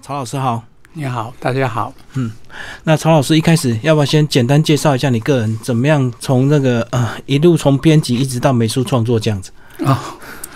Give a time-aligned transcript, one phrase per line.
[0.00, 0.62] 曹老师好，
[0.92, 1.92] 你好，大家好。
[2.14, 2.30] 嗯，
[2.84, 9.50] 那曹老师一开始要不要先简单介绍一下你个人怎么样从那个呃一路从编辑一直到美术创作这样子？
[9.78, 9.98] 哦，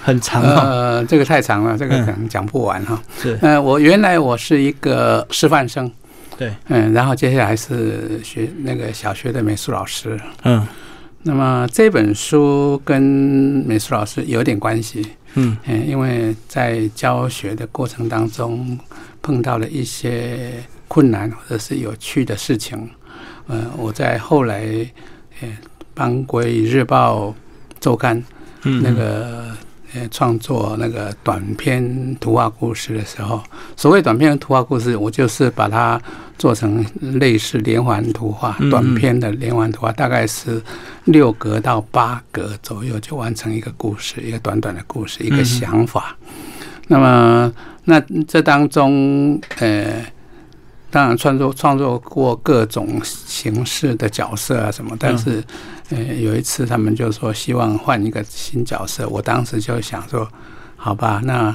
[0.01, 0.61] 很长哦。
[0.61, 3.03] 呃，这个太长了，这个可能讲不完哈。
[3.21, 5.91] 是，呃，我原来我是一个师范生，
[6.39, 10.19] 对，嗯，然后接下来是学那个小学的美术老师。
[10.45, 10.65] 嗯
[11.25, 15.57] 那么这本书跟美术老师有点关系，嗯。
[15.65, 18.79] 嗯，因为在教学的过程当中
[19.21, 20.53] 碰到了一些
[20.89, 22.91] 困难或者是有趣的事情，
[23.47, 24.65] 呃，我在后来
[25.41, 25.49] 呃
[25.95, 27.29] 帮《国语日报》
[27.81, 28.23] 周刊
[28.63, 29.57] 嗯，那个
[29.95, 33.43] 呃创作那个短篇图画故事的时候，
[33.77, 36.01] 所谓短篇图画故事，我就是把它
[36.39, 36.85] 做成
[37.19, 40.63] 类似连环图画，短篇的连环图画，大概是
[41.05, 46.17] 六格到八格左右就完成一个故事，一个短短的故事，一个想法。
[46.89, 47.53] 那么，
[47.85, 50.05] 那这当中，呃。
[50.95, 55.43] 当然，创作创作过各种形式的角色啊什么，但是，
[55.95, 60.27] 呃，有一次他们就说希望换一个新角色，我当时就想说，
[60.77, 61.55] 好吧，那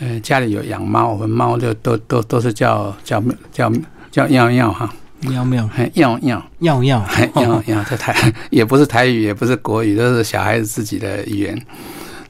[0.00, 3.70] 呃家里有养猫，我们猫就都都都是叫叫叫
[4.10, 4.90] 叫耀耀哈，
[5.20, 8.14] 喵喵嘿耀耀耀耀嘿耀耀，这台
[8.50, 11.60] 也不是台语，也不是国语，都是小孩子自己的语言。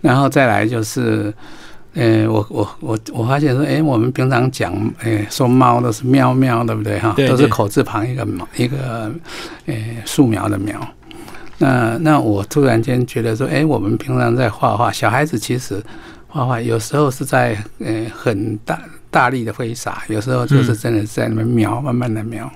[0.00, 1.32] 然后再来就是，
[1.94, 7.14] 呃，我我我我发现说，哎，我们平常讲，哎，说猫都是喵喵，对不对哈？
[7.28, 9.10] 都是口字旁一个毛一个，
[9.66, 10.78] 呃，树苗的苗。
[11.58, 15.83] 那那我突然间觉得说，哎，我们平常在画画，小孩子其实
[16.27, 22.50] 画画有时候是在呃很大大力的挥洒，有时候就是真的是在那边描，慢慢的描。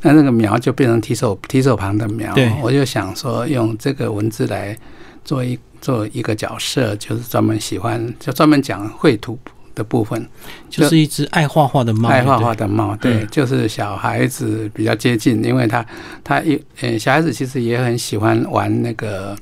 [0.00, 4.76] 那那个描就变成提手提手旁的描对，我就想说用这个文字来
[5.24, 9.38] 做一做一个角色，就是专门喜欢就专门讲绘图
[9.74, 10.26] 的部分，
[10.70, 15.84] 就是一只爱画画的猫，爱画画的猫，对，嗯就是小孩子比较接近，因为他
[16.24, 19.36] 他一呃小孩子其实也很喜欢玩那个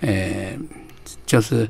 [0.00, 0.10] 呃。
[1.30, 1.68] 就是，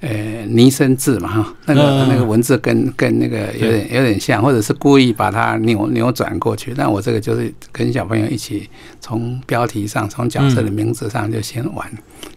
[0.00, 0.08] 呃，
[0.48, 6.74] 拟声字嘛，哈，那个、嗯那个文字跟跟那个有点有点像，或者是故意把它扭扭转过去。
[6.76, 8.68] 但我这个就是跟小朋友一起
[9.00, 11.88] 从标题上，从角色的名字上就先玩，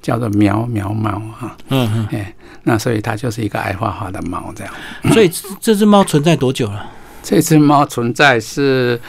[0.03, 4.71] 叫做苗苗猫哈，嗯哎，那所以它就是一个爱画画的猫这样。
[5.01, 6.91] 嗯，所以这这只猫存在多久了？
[7.23, 9.01] 这只猫存在是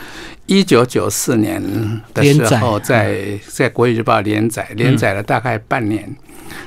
[0.47, 1.63] 一九九四年
[2.15, 6.17] 的时候在，在《国语日报》连载，连载了大概半年。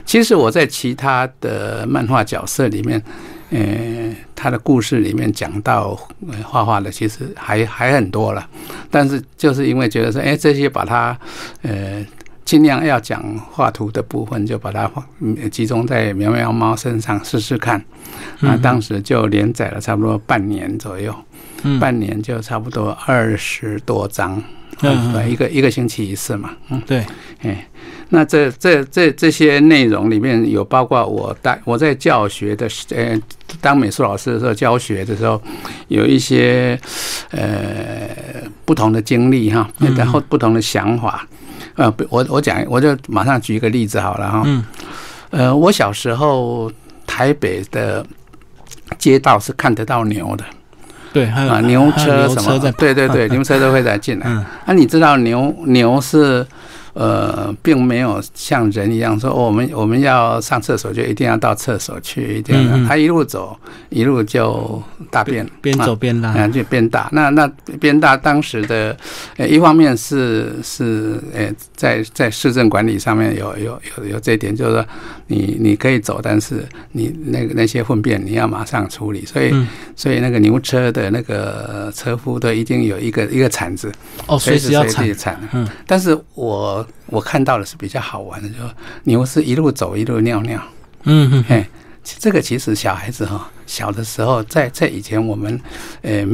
[0.06, 3.02] 其实我在其他的漫画角色里面，
[3.50, 5.98] 呃，他的故事里面讲到
[6.28, 8.48] 呃画画的，其实还还很多了。
[8.90, 11.18] 但是就是因为觉得说，哎，这些把它
[11.62, 12.06] 呃
[12.44, 17.84] 尽量要讲画图的部分，就把它嗯集中在苗苗猫身上试试看。
[18.40, 21.14] 那当时就连载了差不多半年左右。
[21.68, 24.44] 嗯半年就差不多二十多章，
[24.82, 27.06] 嗯对，一个一个星期一次嘛，嗯，对，
[27.42, 27.66] 哎，
[28.10, 33.18] 那这这这这些内容里面有包括我带我在教学的时，呃，
[33.62, 35.42] 当美术老师的时候教学的时候，
[35.88, 36.78] 有一些
[37.32, 38.10] 呃
[38.66, 41.26] 不同的经历哈，然后不同的想法，
[41.76, 44.66] 呃，我我讲我就马上举一个例子好了哈，嗯，
[45.30, 46.72] 呃，我小时候
[47.08, 48.06] 台北的
[48.98, 50.44] 街道是看得到牛的。
[51.16, 52.60] 对，还有啊，牛车什么？
[52.78, 54.26] 对对对， 牛车都会再进来。
[54.28, 56.46] 嗯啊，你知道牛牛是
[56.96, 62.88] 呃，并没有像人一样说，哦我们我们要上厕所就一定要到厕所去，一定要嗯嗯。
[62.88, 63.56] 他一路走
[63.90, 67.10] 一路就大便，边走边拉，啊，就变大。
[67.12, 67.46] 那那
[67.80, 68.96] 变大，当时的
[69.36, 74.86] 呃，一方面是是呃，在在市政管理上面有有有有这一点，就是说
[75.28, 79.68] 你你可以走，但是你那个那些粪便你要马上处理，所以、嗯。
[79.98, 83.90] 所以那个牛车的那个车夫都一定有一个一个铲子，
[84.28, 85.06] 哦，随时要铲。
[85.54, 88.56] 嗯，但是我我看到的是比较好玩的，就
[89.04, 90.62] 牛是一路走一路尿尿。
[91.04, 91.66] 嗯嗯嘿，
[92.04, 95.60] 这个其实小孩子哈，小的时候在在以前我们，
[96.02, 96.26] 呃，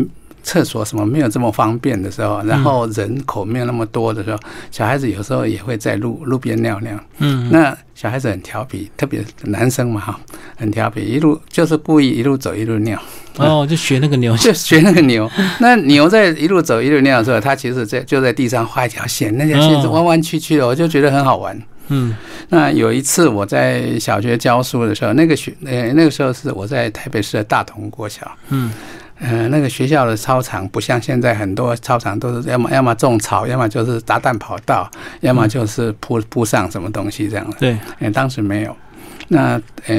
[0.44, 4.38] 厕所什么没有这么方便的时候，然后人口没有那么多的时候，
[4.71, 6.98] 小孩子有时候也会在路路边尿尿。
[7.19, 10.19] 嗯，那小孩子很调皮，特别男生嘛哈，
[10.57, 13.00] 很调皮，一路就是故意一路走一路尿。
[13.38, 15.30] 哦，就学那个牛， 就学那个牛，
[15.60, 21.57] 那牛在一路走一路尿的时候，它其实在就在地上画一条线，那条线是弯弯曲曲的，我就觉得很好玩。
[21.88, 22.15] 嗯。
[22.50, 28.69] 那有一次我在小学教书的时候，那个学呃那个时候是我在台北市的大同国小，嗯
[29.21, 34.89] 呃那个学校的操场不像现在很多操场都是要么要么种草，要么就是打蛋跑道，
[35.21, 37.57] 要么就是铺铺上什么东西这样的。
[37.59, 38.75] 对，呃，当时没有。
[39.27, 39.95] 那呃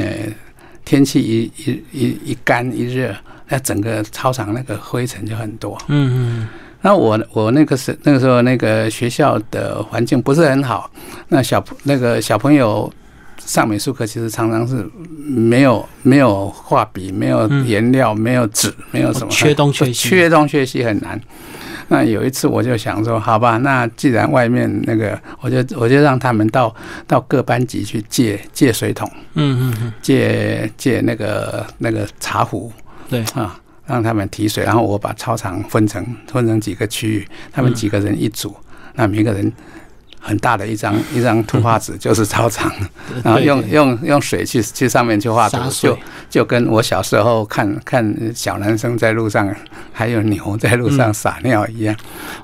[0.85, 3.15] 天气一一一一干一热，
[3.49, 5.79] 那整个操场那个灰尘就很多。
[5.87, 6.49] 嗯嗯。
[6.85, 10.91] 那我我那个时那个时候那个学校的环境不是很好，
[11.29, 12.93] 那小那个小朋友
[13.47, 14.89] 上美术课其实常常是
[15.27, 21.21] 没有没有画笔，没有颜料，没有纸，没有什么，缺东缺西，缺东缺西很难。
[21.89, 26.75] 那有一次我就想说，好吧，那既然外面那个，我就我就让他们到
[27.07, 32.73] 到各班级去借借水桶，嗯嗯嗯，借借那个那个茶壶，
[33.09, 33.59] 对啊。
[33.85, 36.03] 让他们提水，然后我把操场分成
[36.33, 38.55] 分成几个区域，他们几个人一组，
[38.95, 39.53] 那每个人
[40.23, 42.73] 很大的一张 一张图画纸 就是操场，
[43.25, 45.99] 然后用用用水去去上面去画图，就
[46.31, 49.53] 就跟我小时候看看小男生在路上
[49.93, 51.95] 还有牛在路上撒尿一样，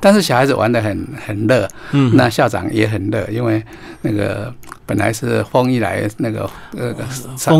[0.00, 3.62] 但是小孩子玩的很很乐，嗯，那校长也很乐，因为
[4.02, 4.52] 那个。
[4.88, 7.04] 本来是风一来，那个那个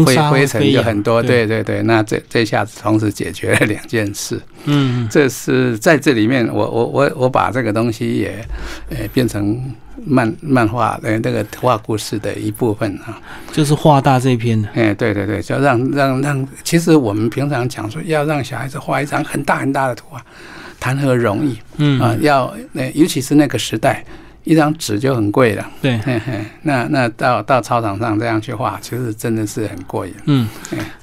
[0.03, 1.83] 灰灰尘就很多，对对对。
[1.83, 4.41] 那这这下子同时解决了两件事。
[4.65, 8.43] 嗯，这是在这里面，我我我我把这个东西也
[8.89, 9.63] 呃变成
[10.07, 13.21] 漫漫画呃那个图画故事的一部分啊。
[13.53, 14.67] 就是画大这篇。
[14.73, 20.25] 哎，对对对，就让让让，其实我们平常讲说要让小孩子画一张很大很大的图画，
[20.81, 21.59] 谈何容易？
[21.77, 24.03] 嗯啊，要那尤其是那个时代。
[24.49, 30.15] 一张纸就很贵了，对，嘿嘿那那到到操场上这样去画，其实真的是很过瘾。
[30.25, 30.49] 嗯，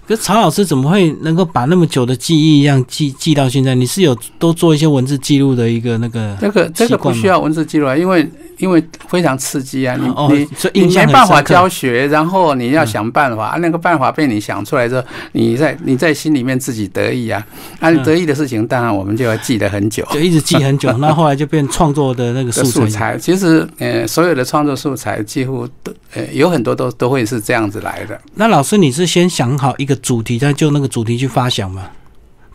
[0.07, 3.75] 可曹老师怎么会能够把那么久的记忆一样记记到现在？
[3.75, 6.35] 你是有多做一些文字记录的一个那个？
[6.41, 8.27] 这个这个不需要文字记录啊，因为。
[8.57, 9.95] 因为非常刺激啊！
[9.95, 13.57] 你你你没办法教学，然后你要想办法啊。
[13.57, 15.03] 那个办法被你想出来之后，
[15.33, 17.45] 你在你在心里面自己得意啊。
[17.79, 20.91] 啊，得意的事情，当然我们就要记得很久，就一直记很久。
[20.99, 23.17] 那后来就变创作的那个素材。
[23.17, 28.19] 其实，呃，所有的创作素材几乎都呃有很多都都会是这样子来的。
[28.35, 31.89] 那老师，你是先想好一个主题，再就那个主题去发想吗？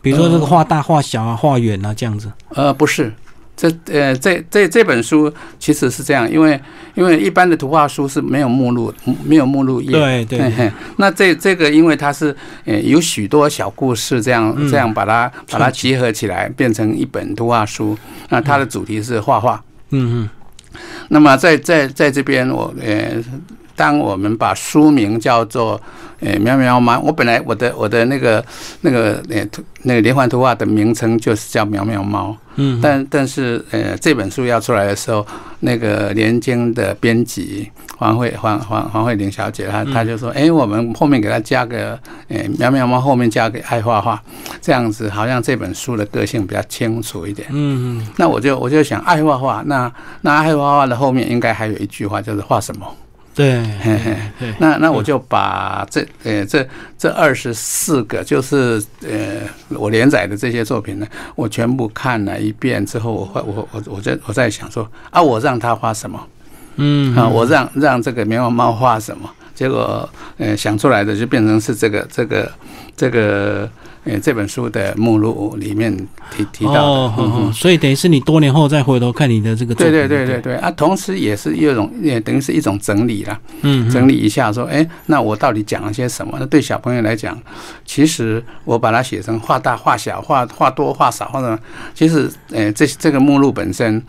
[0.01, 2.31] 比如说这个画大、画小啊、画远啊这样子？
[2.55, 3.13] 呃，不是。
[3.61, 6.59] 这呃，这这这本书其实是这样，因为
[6.95, 8.91] 因为一般的图画书是没有目录，
[9.23, 9.91] 没有目录页。
[9.91, 10.71] 对对。
[10.97, 12.35] 那这这个，因为它是
[12.65, 17.95] 呃有许多小故事，这样这样把它把它集合起来，变成一本图画书。
[18.29, 19.63] 那它的主题是画画。
[19.91, 20.29] 嗯嗯。
[21.09, 23.23] 那么在在在这边，我呃。
[23.81, 25.81] 当我们把书名叫做
[26.21, 28.45] “诶喵喵猫”，我本来我的我的那个
[28.81, 32.37] 那个诶图那个连环图画的名称就是叫“喵喵猫”。
[32.57, 35.25] 嗯，但但是呃这本书要出来的时候，
[35.61, 41.97] 那个连经的编辑黄慧黄黄黄慧玲小姐，她她就说：“哎，我们后面给她加个
[42.27, 44.21] 诶喵喵猫，后面加个爱画画，
[44.61, 49.91] 这样子好像这本书的个性比较清楚一点。”嗯嗯，那我就我就想爱画画，那
[50.21, 52.85] 那爱画画的后面应该还有一句话，就是画什么。
[53.33, 56.67] 对，嘿嘿，那那我就把这呃这
[56.97, 66.19] 这二十四个，就是呃我连载的这些作品呢，我全部看了一遍之后，我我我我在我在想说啊，我让他画什么？
[66.75, 69.29] 嗯啊，我让让这个棉花猫画什么？
[69.61, 72.51] 结果呃想出来的就变成是这个这个
[72.95, 73.69] 这个。
[74.03, 75.95] 呃，这本书的目录里面
[76.35, 80.41] 提提到的，所以等于是你多年后再回头看你的这个，对对对对？
[80.41, 86.35] 对啊，同时也是一种，也等于是一种整理啦，嗯，整理一下说，哎，那我到底讲了些什么？
[86.39, 87.39] 那对小朋友来讲，
[87.85, 91.59] 其实我把它写成画大、画小、画画多、画少，或者
[91.93, 94.01] 其实，呃，这这个目录本身，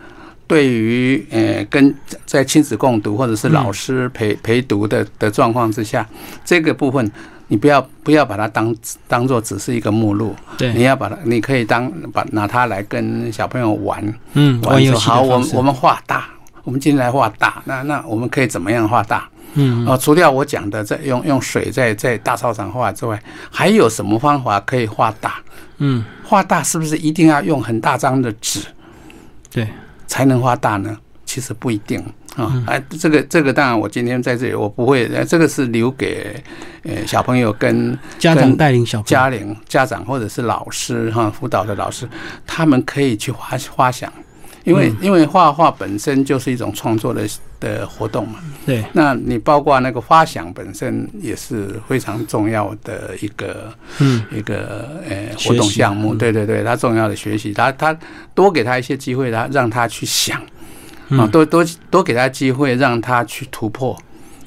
[0.53, 1.91] 对于呃跟
[2.27, 6.07] 在亲子共读或者是老师陪陪读的的状况之下，
[6.45, 7.11] 这个部分。
[7.49, 8.75] 你不要不要把它当
[9.07, 14.01] 当做只是一个目录，对，你要把它，你可以当把拿它来跟小朋友玩，
[14.33, 16.25] 嗯，玩说好，我们我们画大，
[16.63, 19.29] 我们今天来画大，那那我们可以怎么样画大？
[19.55, 25.35] 嗯，哦，除掉我讲的在用用水在在大操场画之外，还有什么方法可以画大？
[25.77, 28.61] 嗯，画大是不是一定要用很大张的纸？
[29.51, 29.67] 对，
[30.13, 30.95] 才能画大呢？
[31.25, 31.99] 其实不一定。
[32.35, 36.35] 啊，哎，这个这个当然，我今天在这里，我不会，这个是留给
[36.83, 42.07] 呃小朋友跟家长带领小家领家长或者是老师哈辅导的老师，
[42.45, 44.11] 他们可以去花花想，
[44.63, 47.27] 因为因为画画本身就是一种创作的
[47.59, 48.39] 的活动嘛。
[48.65, 54.23] 对，那你包括那个发想本身也是非常重要的一个嗯。
[54.31, 56.15] 一个呃活动项目。
[56.15, 57.97] 对对对，他重要的学习，他他
[58.33, 60.41] 多给他一些机会，他让他去想。
[61.09, 63.95] 啊，多多多给他机会，让他去突破，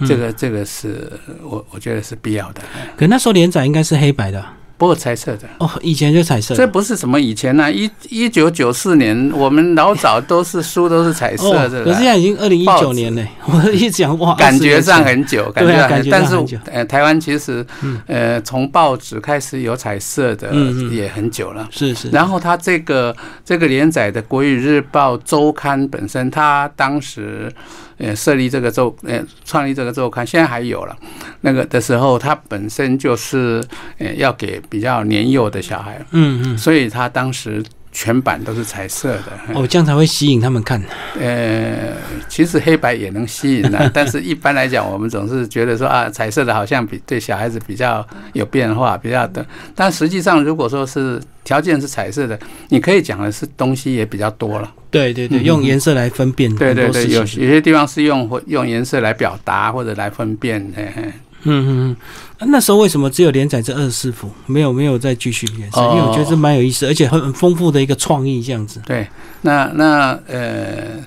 [0.06, 2.62] 这个这个是我我觉得是必要的。
[2.96, 4.44] 可那时候连载应该是黑白的，
[4.78, 7.72] 不彩色的哦，以前就彩色，这不是什么以前呢？
[7.72, 17.64] 一一九九四年，我们老早都是书都是彩色的，可是现在已经二零一九年嘞，我一讲哇，感觉上很久，感觉感觉但是呃，台湾其实
[18.06, 20.54] 呃，从报纸开始有彩色的
[20.90, 22.08] 也很久了，是是。
[22.10, 27.50] 然后它这个这个连载的《国语日报》周刊本身，他当时。
[27.98, 30.94] 呃，设立这个周，呃，创立这个周刊，现在还有了。
[31.40, 33.64] 那个的时候，它本身就是，
[33.96, 37.62] 呃，要给比较年幼的小孩，嗯嗯，所以他当时。
[37.92, 39.22] 全版都是彩色的，
[39.54, 40.78] 哦，这样才会吸引他们看。
[41.18, 41.94] 呃，
[42.28, 49.42] 其实黑白也能吸引的， 但是一般来讲，我们总是觉得说啊，彩色的好像比对小孩子比较有变化，比较的。
[49.74, 54.70] 但实际上，如果说是条件是彩色的，你可以讲的是东西也比较多了。
[54.90, 56.54] 对对对，用颜色来分辨。
[56.54, 60.70] 对对对，有有些地方是用用颜色来表达或者来分辨。
[60.76, 61.10] 嘿嘿。
[61.48, 61.96] 嗯嗯
[62.40, 65.82] 嗯，那时候为什么只有连载这二十四幅，没有没有再继续延伸？
[65.82, 68.82] 因为我觉得这蛮有意思，而且很丰富的一个创意这样子。
[68.84, 69.06] 对，
[69.42, 71.02] 那那呃，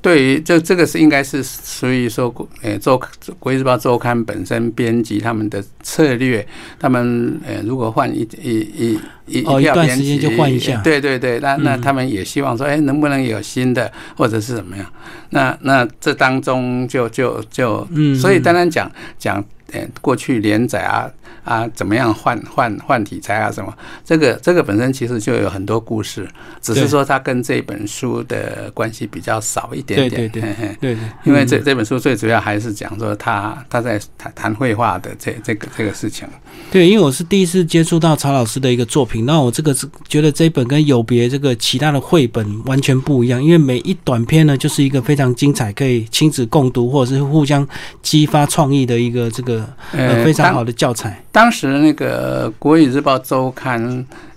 [0.00, 2.98] 对于这这个是应该是属于说，呃，周
[3.38, 6.46] 《国日报》周刊本身编辑他们的策略，
[6.78, 14.86] 他们呃，如果换一一一一一段时间就换一下，对对对，那那他们也希望说，哎，能不能有新的，或者是怎么样？
[15.30, 19.44] 那那这当中就就就，嗯，所以单单讲讲。
[19.72, 21.10] 呃，过去连载啊
[21.48, 23.50] 啊，怎么样换换换题材啊？
[23.50, 23.72] 什么？
[24.04, 26.28] 这个这个本身其实就有很多故事，
[26.60, 30.28] 只是说它跟这本书的关系比较少一点点。
[30.28, 30.98] 对对对。
[31.24, 36.28] 因为这这本书最主要还是讲说他他在谈谈绘画的这这个这个事情。
[36.70, 47.66] 对，因为我是第一次接触到曹老师的一个作品，那我这个是觉得这一本跟有别这个其他的绘本完全不一样，因为每一短篇呢就是一个非常精彩，可以亲子共读或者是互相
[48.02, 49.66] 激发创意的一个这个。
[49.92, 51.22] 呃，非常好的教材。
[51.38, 53.80] 当时那个《国语日报周刊》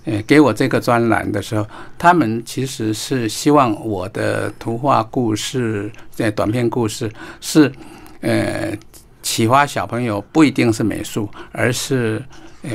[0.04, 1.66] 呃给我这个专栏的时候，
[1.98, 7.72] 他们其实是希望我的图画故事、在短篇故事是
[8.20, 8.72] 呃
[9.20, 12.22] 启发小朋友，不一定是美术，而是
[12.62, 12.70] 呃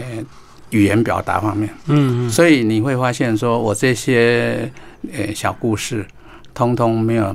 [0.71, 1.69] 语言表达方面。
[1.85, 2.29] 嗯嗯。
[2.29, 4.69] 所以你会发现，说我这些
[5.13, 6.05] 呃小故事，
[6.53, 7.33] 通通没有，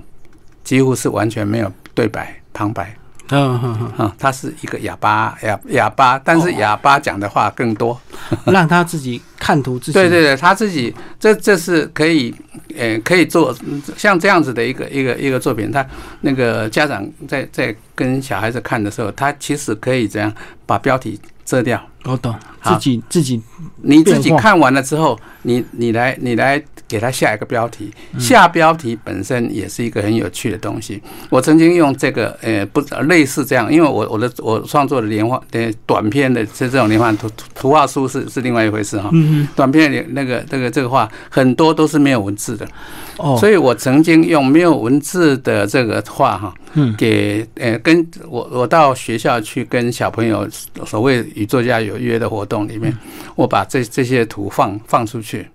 [0.63, 2.95] 几乎是完全没有对白旁白。
[3.33, 7.99] 嗯嗯嗯，他是一个哑巴哑哑巴，但是哑巴讲的话更多，
[8.45, 9.93] 让他自己看图自己。
[9.93, 12.35] 对对对，他自己这这是可以，
[12.77, 13.57] 呃，可以做
[13.97, 15.73] 像这样子的一个一个一个作品。
[15.73, 15.85] 他
[16.21, 20.33] 那个家长在在跟小孩子看的时候，他其实可以这样
[20.67, 21.81] 把标题遮掉。
[22.05, 23.43] 我懂，自己自己
[23.83, 26.63] 你自己看完了之后，你你来你来。
[26.93, 31.01] 给他下一个标题，下标题本身也是一个很有趣的东西。
[31.31, 39.09] 我曾经用这个，呃，不类似这样，因为我我的我创作的连环的短片的是这种连环图图画书是是另外一回事哈。
[39.15, 42.69] 嗯短片里那个这个这个画很多都是没有文字的，
[43.17, 46.53] 哦，所以我曾经用没有文字的这个画哈，
[46.99, 50.47] 给呃跟我我到学校去跟小朋友
[50.85, 52.95] 所谓与作家有约的活动里面，
[53.35, 55.49] 我把这这些图放放出去。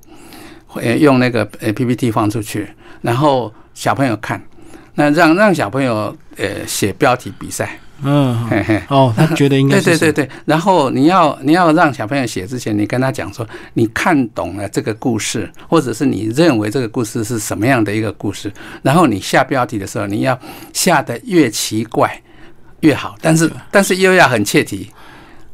[0.78, 2.68] 呃，用那个呃 PPT 放出去，
[3.02, 4.42] 然后小朋友看，
[4.96, 20.40] 那让让小朋友呃写标题比赛，嗯，嘿嘿，哦，他觉得应该对对对对，然后你要你要让小朋友写之前，你跟他讲说，你看懂了这个故事，或者是你认为这个故事是什么样的一个故事，然后你下标题的时候，你要
[20.74, 22.22] 下的越奇怪
[22.82, 24.92] 越好，但是但是又要很切题。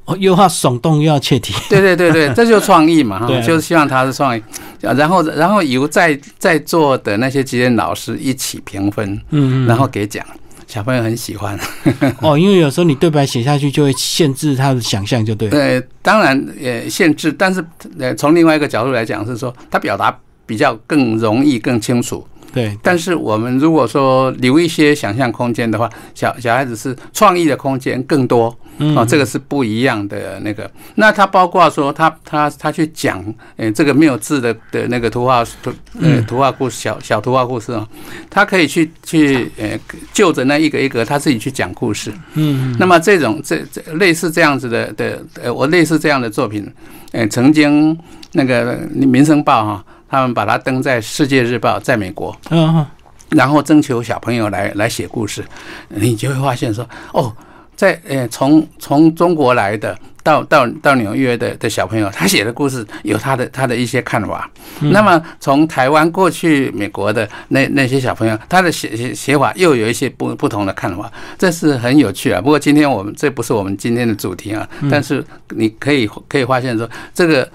[0.06, 4.44] 哦，又要耸动又要切题，对对对对， 这就是创意嘛哈，就是希望他是创意，
[4.82, 10.26] 然后然后由在在座的那些几任老师一起评分，嗯，然后给奖，
[10.68, 11.58] 小朋友很喜欢。
[12.20, 15.48] 哦，因为有时候你对白写下去就会限制他的想象，就对。
[15.50, 17.64] 对，当然也限制，但是
[17.98, 20.14] 呃，从另外一个角度来讲是说，他表达
[20.46, 22.28] 比较更容易、更清楚。
[22.54, 30.70] 对，但是我们如果说留一些想象空间的话，小小孩子是创意的空间更多，哦，这个是不一样的那个。
[30.96, 33.24] 那他包括说他他他去讲，
[33.58, 37.88] 诶，这个没有字的的那个图画图呃图画故事小小图画故事啊，
[38.30, 39.80] 他可以去去呃
[40.12, 42.12] 就着那一个一个他自己去讲故事。
[42.34, 46.66] 嗯，那么这种这这类似这样子的的呃，我类似这样的作品，
[47.12, 47.98] 诶，曾经
[48.32, 48.78] 那个
[49.08, 49.84] 《民生报》哈。
[50.10, 52.86] 他们把它登在《世界日报》在美国，嗯，
[53.30, 55.44] 然后征求小朋友来来写故事，
[55.88, 57.36] 你就会发现说，哦，
[57.76, 64.50] 在呃从从中国来的到到到纽约的的小朋友，他写的故事有他的他的一些看法。
[64.80, 72.40] 那么从台湾过去美国的那那些小朋友，他的写写写法又有一些不不同的看法，这是很有趣啊。
[72.40, 77.48] 不过今天我们这不是我们今天的主题啊，但是你可以可以发现说，这个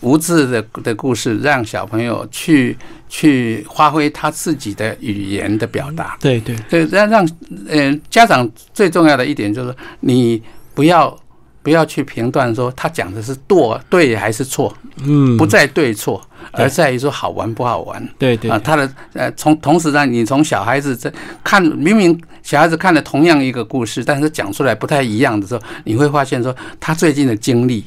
[0.00, 2.76] 无字的的故事让小朋友去
[3.08, 6.16] 去发挥他自己的语言的表达。
[6.20, 7.28] 对对，对，让让
[7.68, 10.42] 呃家长最重要的一点就是你
[10.74, 11.16] 不要。
[11.64, 16.20] 不要去评断说他讲的是对对还是错，嗯，不在对错，
[16.52, 18.06] 而在于说好玩不好玩。
[18.18, 21.10] 对对啊，他的呃，从同时呢，你从小孩子在
[21.42, 27.82] 看，明明小孩子看了同样一个故事，但是讲出来不太一样的时候，你会发现说他最近的经历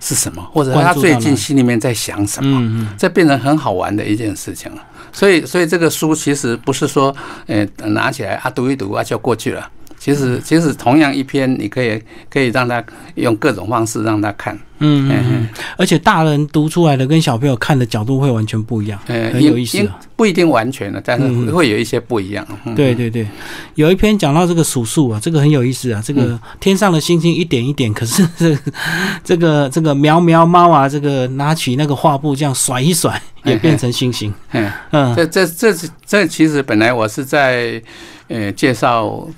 [0.00, 4.82] 是什么，或者他最近心里面在想什么，嗯嗯，这变成很好玩的一件事情了。
[5.12, 7.14] 所以，所以这个书其实不是说，
[7.46, 9.70] 呃，拿起来啊读一读啊就过去了。
[10.06, 12.80] 其实，其实同样一篇，你可以可以让他
[13.16, 19.84] 用各种方式让他看，嗯嗯嗯，而且大人读出来的跟小朋友看的角度会完全不一样，很有意思。
[20.14, 22.46] 不一定完全的，但是会有一些不一样。
[22.76, 23.26] 对对对，
[23.74, 26.00] 有一篇讲到这个数数啊，这个很有意思啊。
[26.02, 28.56] 这个天上的星星一点一点，可是这
[29.24, 34.32] 这个这个喵喵猫啊，这个拿起那个画布这样甩一甩，也变成星星。
[34.52, 35.74] 嗯嗯，这这这
[36.06, 37.82] 这其实本来我是在
[38.28, 39.28] 呃介绍。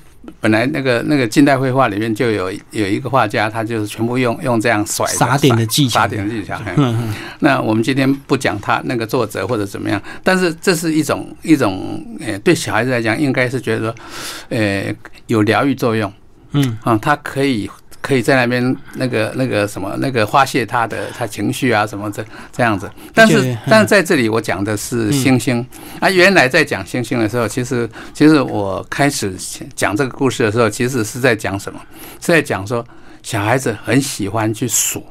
[0.40, 6.60] 本来那个那个近代绘画里面就有有一个画家，他就是全部用用这样甩撒点的技巧，撒点的技巧。
[7.40, 13.94] 那我们今天不讲他那个作者或者怎么样，但是这是一种一种，呃，对小孩子来讲，应该是觉得说，
[14.48, 14.94] 呃，
[15.26, 16.12] 有疗愈作用。
[16.52, 17.70] 嗯啊，他可以。
[18.08, 25.64] 可以在那边那个那个什么那个发泄他的他情绪啊什么这这样子，但是但是在这里我讲的是星星。
[26.00, 29.36] 啊，原来在讲星星的时候，其实其实我开始
[29.76, 31.78] 讲这个故事的时候，其实是在讲什么？
[32.18, 32.82] 是在讲说
[33.22, 35.04] 小孩子很喜欢去数。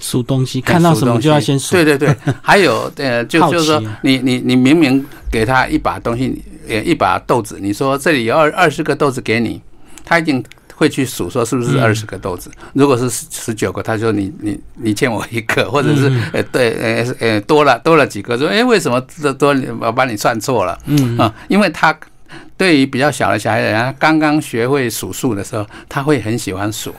[0.00, 1.76] 数东西，看到什么就要先数。
[1.76, 2.12] 对对对，
[2.42, 9.62] 还有呃，就就是说你你你明明给他一把东西，呃一把豆子，你说这里有二二十个豆子给你，
[10.04, 10.44] 他已经。
[10.76, 12.50] 会去数说是不是二十个豆子？
[12.72, 20.76] 如果是十十九个，他说你你你欠我一个，或者是呃对呃呃多了多了几个，说哎为什么这多我把你算错了？
[20.86, 21.16] 嗯。
[21.16, 21.96] 啊，因为他
[22.56, 26.92] 对于比较小的小孩子，他刚刚学会数数的时候，他会很喜欢数，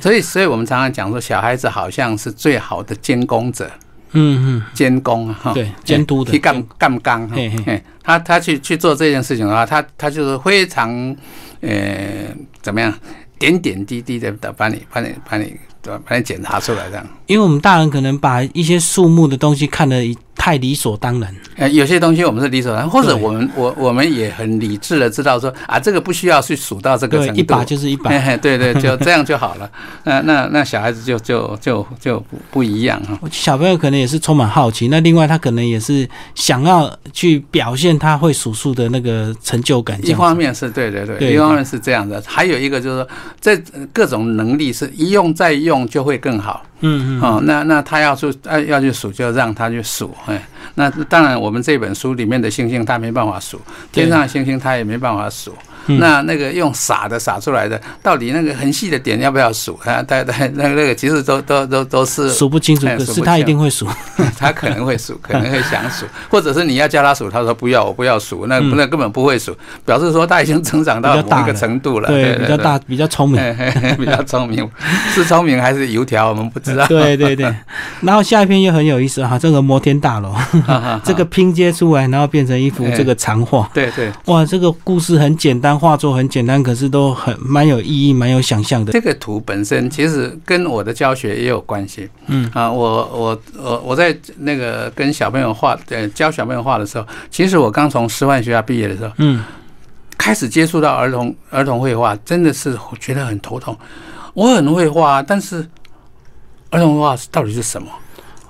[0.00, 3.68] 所以所以我们常常讲说，小孩子好像是最好的监工者，
[4.12, 7.52] 嗯嗯，监工哈，对监督的，去干干干，嘿。
[7.66, 11.16] 嘿，他他去去做这件事情的话，他他就是非常。
[11.60, 12.92] 呃，怎么样？
[13.38, 15.56] 点点滴滴的把你、把你、把你、
[16.04, 17.06] 把你检查出来这样。
[17.26, 20.04] 因为我们大人可能把一些树木的东西看得
[20.38, 21.34] 太理所当然。
[21.56, 29.68] 呃，有些东西我们是理所当然，或者我们我我们也很理智的知道说啊，这个不需要去数到这个程度，一把就是一把， 对对，就这样就好了。
[30.04, 33.18] 那那那小孩子就就就就不不一样哈。
[33.32, 39.98] 小朋友可能也是充满好奇，那另外他可能也是想要去表现他会数数的那个成就感。
[40.06, 43.08] 一方面是对对对，一方面是这样的，还有一个就是说，
[43.40, 43.56] 这
[43.92, 46.62] 各种能力是一用再用就会更好。
[46.80, 50.14] 嗯嗯哦，那那他要去要要去数，就让他去数。
[50.26, 53.60] 哎，那当然，我们这本书里面的星星他没办法数，
[53.90, 55.52] 天上的星星他也没办法数。
[55.98, 59.78] 那那个用撒的撒出来的，到底那个很细的点要不要数？
[59.84, 63.86] 啊，对对，那个那个其实都都都都是数不清楚，可是他一定会数，
[64.38, 73.40] 他可能会数，可能会想数， 或者是你要叫他数，他说不要，我不要数，那那根本不会数，表示说他已经成长到某一个程度了，对，比较大，比较聪明，
[73.98, 74.68] 比较聪明，
[75.14, 76.86] 是聪明还是油条，我们不知道。
[76.86, 77.54] 对对对，
[78.00, 80.34] 然后下一篇又很有意思哈，这个摩天大楼，
[81.04, 85.77] 这个拼接出来，然后变成一幅这个长画，对对，哇，这个故事很简单。
[85.78, 88.92] 画作很简单，可是都很蛮有意义、蛮有想象的。
[88.92, 92.08] 这个图本身其实跟我的教学也有关系。
[92.26, 99.44] 嗯啊，我我我我在那个跟小朋友画，呃，教小朋友画的时候，其实我刚从师范学校毕业的时候，嗯，
[100.16, 103.76] 开始接触到儿童儿童绘画，真的是觉得很头痛。
[104.34, 105.66] 我很会画，但是
[106.70, 107.88] 儿童绘画到底是什么？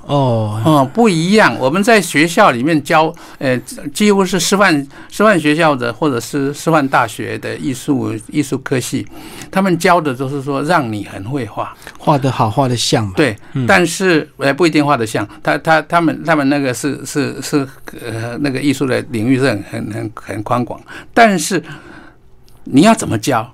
[0.09, 1.55] 哦，嗯，不一样。
[1.59, 3.59] 我们在学校里面教，呃，
[3.92, 4.75] 几乎是师范
[5.11, 9.07] 师范学校的，或者是师范大学的艺术艺术科系，
[9.51, 13.12] 他们教的都是说让你很会画，画得好，画得像。
[13.12, 15.29] 对，但是也不一定画得像。
[15.42, 17.68] 他他他们他们那个是是是
[18.01, 20.81] 呃那个艺术的领域是很很很很宽广，
[21.12, 21.62] 但是
[22.64, 23.47] 你要怎么教，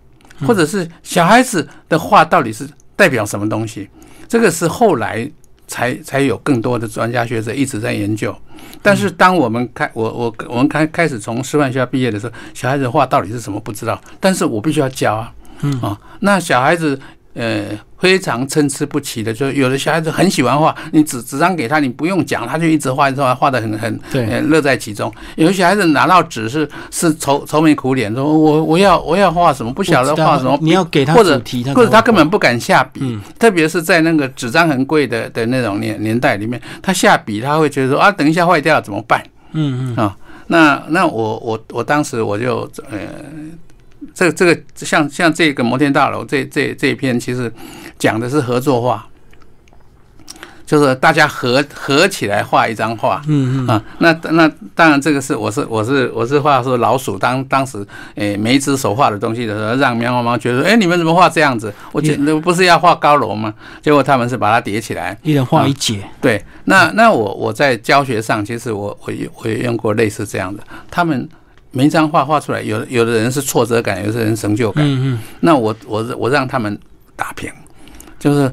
[0.47, 2.65] 或者是小孩子的画到底是
[2.95, 3.91] 代表什么东西？
[4.29, 5.29] 这个是后来。
[5.67, 8.35] 才才有更多的专家学者一直在研究，
[8.83, 15.81] 但是当我们开我我我们开开始从师范学校毕业的时候，小孩子画到底是什么不知道，但是我必须要教啊，嗯。
[15.81, 16.99] 啊，那小孩子
[17.35, 17.65] 呃，
[17.99, 25.13] 非常参差不齐的，就有的小孩子很喜欢画，你纸纸张给他，你不用讲，他就一直画，一直画，画的很很对，乐在其中。
[25.35, 31.43] 有的小孩子拿到纸是是愁愁眉苦脸，说我我要我要画什么，不晓得画什么，你要给他或者，
[31.75, 39.21] 或者他根本不敢下笔，特别是在那个纸张很贵的的那种年年代里面，他下笔他会觉得说啊，等一下坏掉怎么办？
[39.55, 40.17] 嗯嗯啊，
[40.47, 42.99] 那那我我我当时我就呃。
[44.13, 47.53] 这这个像像这个摩天大楼这这这一篇，其实
[47.99, 49.07] 讲的是合作画，
[50.67, 53.23] 就是大家合合起来画一张画。
[53.27, 61.73] 嗯嗯啊，那那当然这个是我是我是我是画说老鼠当当时诶每一只手画的东西的时候，让喵喵猫觉得哎你们怎么画这样子？
[61.93, 63.55] 我觉得不是要画高楼吗？
[63.83, 66.01] 结果他们是把它叠起来，一人画一截。
[66.21, 71.29] 对，那那我我在教学上，其实我我我也用过类似这样的，他们。
[71.75, 74.85] 每一张画画出来，有有的人是挫折感，有的人成就感。
[74.87, 75.19] 嗯嗯。
[75.41, 76.79] 那我我我让他们
[77.17, 77.53] 打平，
[78.19, 78.51] 就是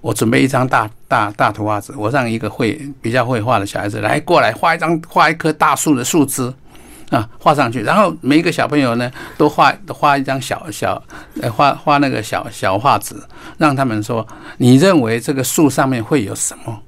[0.00, 6.52] 我准备一张大大大图画纸，我让一个会比较会画的小孩子来过来画一张画一棵大树的树枝
[7.10, 7.82] 啊，画上去。
[7.82, 11.02] 然后每一个小朋友呢，都画画一张小小
[11.42, 13.16] 呃画画那个小小画纸，
[13.58, 14.24] 让他们说
[14.58, 16.80] 你认为这个树上面会有什么，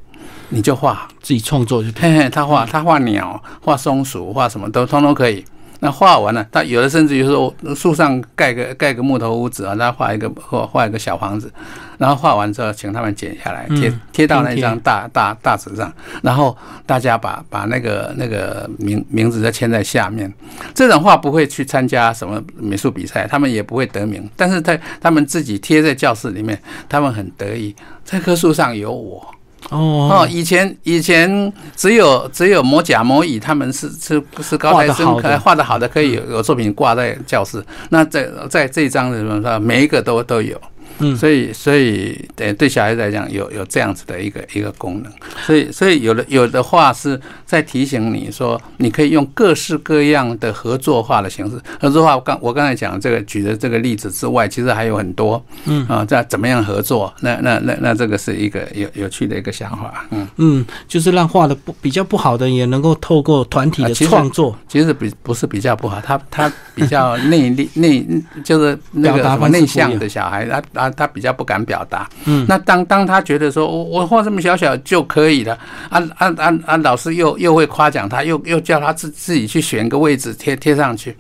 [0.51, 1.89] 你就画自己创作就。
[2.01, 5.45] 嘿嘿，他画他画鸟，画松鼠，画什么都通通可以。
[5.85, 11.53] 那画完了，他有的甚至于说树上盖个盖个木头屋子啊，他画一个画画一个小房子，
[11.99, 15.93] 然后画完之后，请他们剪下来贴贴到那张大大大纸上，
[16.23, 20.33] 然后大家把把那个那个名名字再签在下面。
[20.73, 26.57] 这种画不会去参加什么美术比赛，他们也不会得名，但是在他们自己贴在教室里面，
[26.89, 29.32] 他们很得意，这棵树上有我。
[29.73, 37.65] 哦以前以前只有只有某甲某乙，他们是是是高材生，可画的好的可以有有作品挂在教室。
[37.89, 40.61] 那在在这一张的什么每一个都都有。
[41.03, 45.13] 嗯，所以所以对对小孩子来讲，有有这样子的一个一个功能。
[45.45, 51.61] 所以所以有的有的话是在提醒你说，你可以用各式各样的合作化的形式。
[51.81, 55.45] 合作化，刚我刚才讲这个举的这个例子之外，其实还有很多。
[55.65, 57.13] 嗯啊，在怎么样合作？
[57.21, 60.07] 那那那那这个是一个有有趣的一个想法。
[60.11, 68.07] 嗯嗯，就是让画的不比较不好的也能够透过团体的创作，其实比不是比较不好，他他比较内力内
[68.45, 72.09] 就是那个内向的小孩，他他他比较不敢表达。
[72.25, 76.77] 嗯，那当当他觉得说我我画这么小小就可以了，啊啊啊啊！
[76.79, 81.17] 老师又又会夸奖他，又又叫他自自己去选个位置贴贴上去，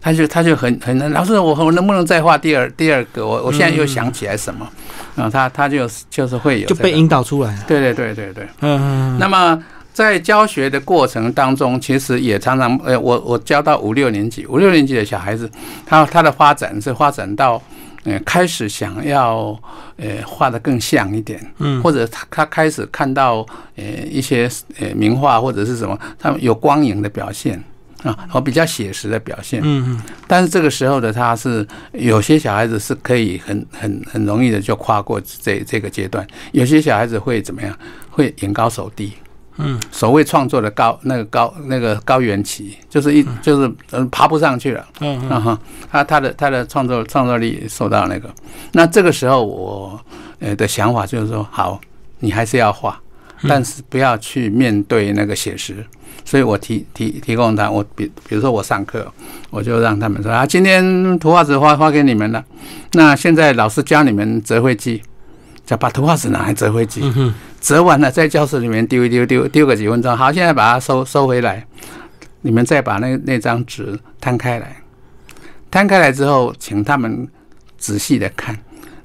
[0.00, 3.26] 他就他就很很老师，我我能不能再画第二第二个？
[3.26, 4.68] 我我现在又想起来什么？
[5.16, 7.56] 啊，他他就就是会有就被引导出来。
[7.66, 8.46] 对对对对对。
[8.60, 9.16] 嗯。
[9.18, 15.50] 那么在教学的过程当中，其实也常常呃，我我教到五六年级，五六年级的小孩子，
[15.86, 17.62] 他他的发展是发展到。
[18.04, 19.58] 呃，开始想要
[19.96, 23.44] 呃画的更像一点，嗯，或者他他开始看到
[23.76, 27.62] 呃一些呃名画或者是什么，他们有光影的表现
[28.02, 30.02] 啊，和比较写实的表现，嗯嗯。
[30.28, 37.74] 但是这个时候的他是有些小孩子是可以很很很容易的就跨过这这个阶段，有些小孩子会怎么样？
[38.10, 39.12] 会眼高手低。
[39.56, 45.40] 嗯，所谓创作的高那个高那个高原期，就是一就是嗯爬不上去了，嗯嗯。
[45.40, 45.58] 哈，
[45.90, 48.28] 他他的他的创作创作力受到那个，
[48.72, 50.00] 那这个时候我
[50.40, 51.80] 呃的想法就是说，好，
[52.18, 53.00] 你还是要画，
[53.48, 55.86] 但是不要去面对那个写实，
[56.24, 59.06] 所以我提提提供他，我比比如说我上课，
[59.50, 62.44] 我就让他们说啊，今天图画纸画画给你们了，
[62.94, 65.00] 那现在老师教你们折绘机，
[65.64, 67.00] 就把图画纸拿来折绘机。
[67.64, 70.14] 折完了，在教室里面丢一丢，丢丢个几分钟。
[70.14, 71.66] 好，现在把它收收回来。
[72.42, 74.76] 你们再把那那张纸摊开来，
[75.70, 77.26] 摊开来之后，请他们
[77.78, 78.54] 仔细的看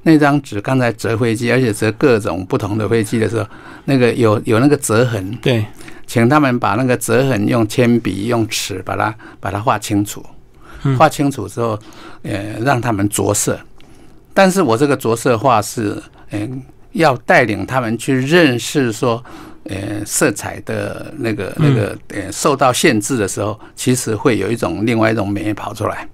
[0.04, 0.60] 那张纸。
[0.60, 3.48] 刚才折飞机，而且折各种不同的飞机的时候，
[3.86, 5.34] 那个有有那个折痕。
[5.42, 5.66] 对，
[6.06, 10.22] 请他们把那个折痕用铅笔、用尺把它把它画清楚。
[10.98, 11.80] 画清楚之后，
[12.24, 13.58] 呃，让他们着色。
[14.34, 16.62] 但是我这个着色画是，嗯。
[16.94, 19.24] 要带领他们去认识说，
[19.66, 26.08] 呃，色彩的那个那个呃受到限制的时候，其实会有一种另外一种美跑出来。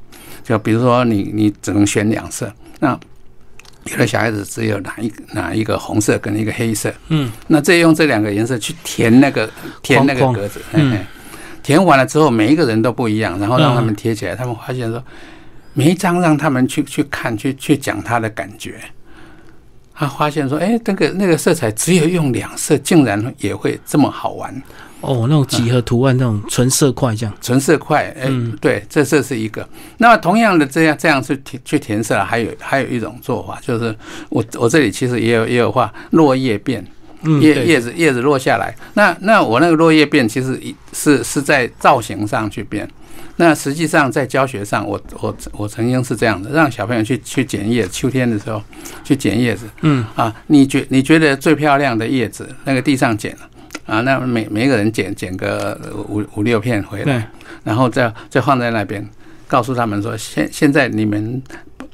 [0.44, 3.00] 就比如说，你你只能选两色，那
[3.86, 9.50] 有的小孩子只有哪一哪一个红色跟一个黑色，嗯，那再用这两个颜色去填那个
[9.82, 11.00] 填那个格子，嗯，
[11.64, 15.04] 填完了之后，每一个人都不一样，然后让他们贴起来，他们发现说，
[15.74, 18.80] 每一张让他们去去看，去去讲他的感觉。
[19.96, 24.54] 他发现说：“哎，那个那个色彩只有用两色，竟然也会这么好玩。”
[25.02, 27.36] 哦，那种几何图案，那种纯色块这样。
[27.40, 28.28] 纯色块，哎，
[28.60, 29.68] 对，这这是一个。
[29.98, 33.96] 那么同样的，这样这样去填去填色，还有还有一种做法，就是
[34.30, 36.84] 我我这里其实也有也有画落叶变，
[37.42, 38.76] 叶叶子叶子落下来。
[38.94, 40.60] 那那我那个落叶变，其实
[40.94, 42.88] 是是在造型上去变。
[43.38, 48.62] 那实际上在教学上，我我我曾经是这样的，让小朋友去去捡叶，秋天的时候
[49.04, 49.66] 去捡叶子。
[49.82, 53.42] 嗯啊，你觉你觉得最漂亮的叶子，那个地上捡了
[53.86, 57.30] 啊，那每每一个人捡捡个五五六片回来，
[57.64, 59.06] 然后再再放在那边，
[59.48, 61.42] 告诉他们说，现现在你们。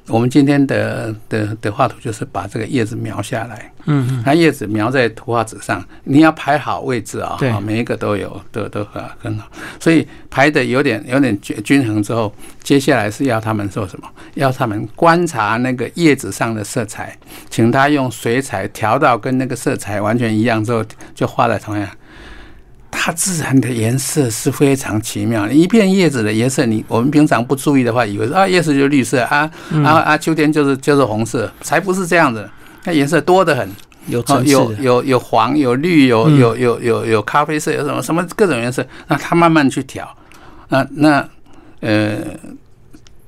[0.08, 9.48] 我们今天的的的画图就是把这个叶子描下来，嗯嗯，它叶子描在图画纸上，你要排好位置啊，对，每一个都有，都都很很好，
[9.80, 12.34] 所以排的有点有点均均衡之后，
[12.64, 14.08] 接下来是要他们做什么？
[14.34, 17.16] 要他们观察那个叶子上的色彩，
[17.50, 20.84] 请他用水彩调到跟那个色彩完全一样之后，
[21.14, 21.88] 就画在同样。
[23.04, 29.50] 大自然的颜色是非常奇妙，一片叶子的颜色，你我们平常不注意的话，以为啊叶子就是绿色啊
[29.84, 32.48] 啊啊，秋天就是就是红色，才不是这样子，
[32.84, 33.68] 那颜色多得很，
[34.06, 40.08] 有有有有黄有绿有有有有有咖啡色有什么什么各种颜色，那他慢慢去调，
[40.70, 41.28] 那那
[41.80, 42.18] 呃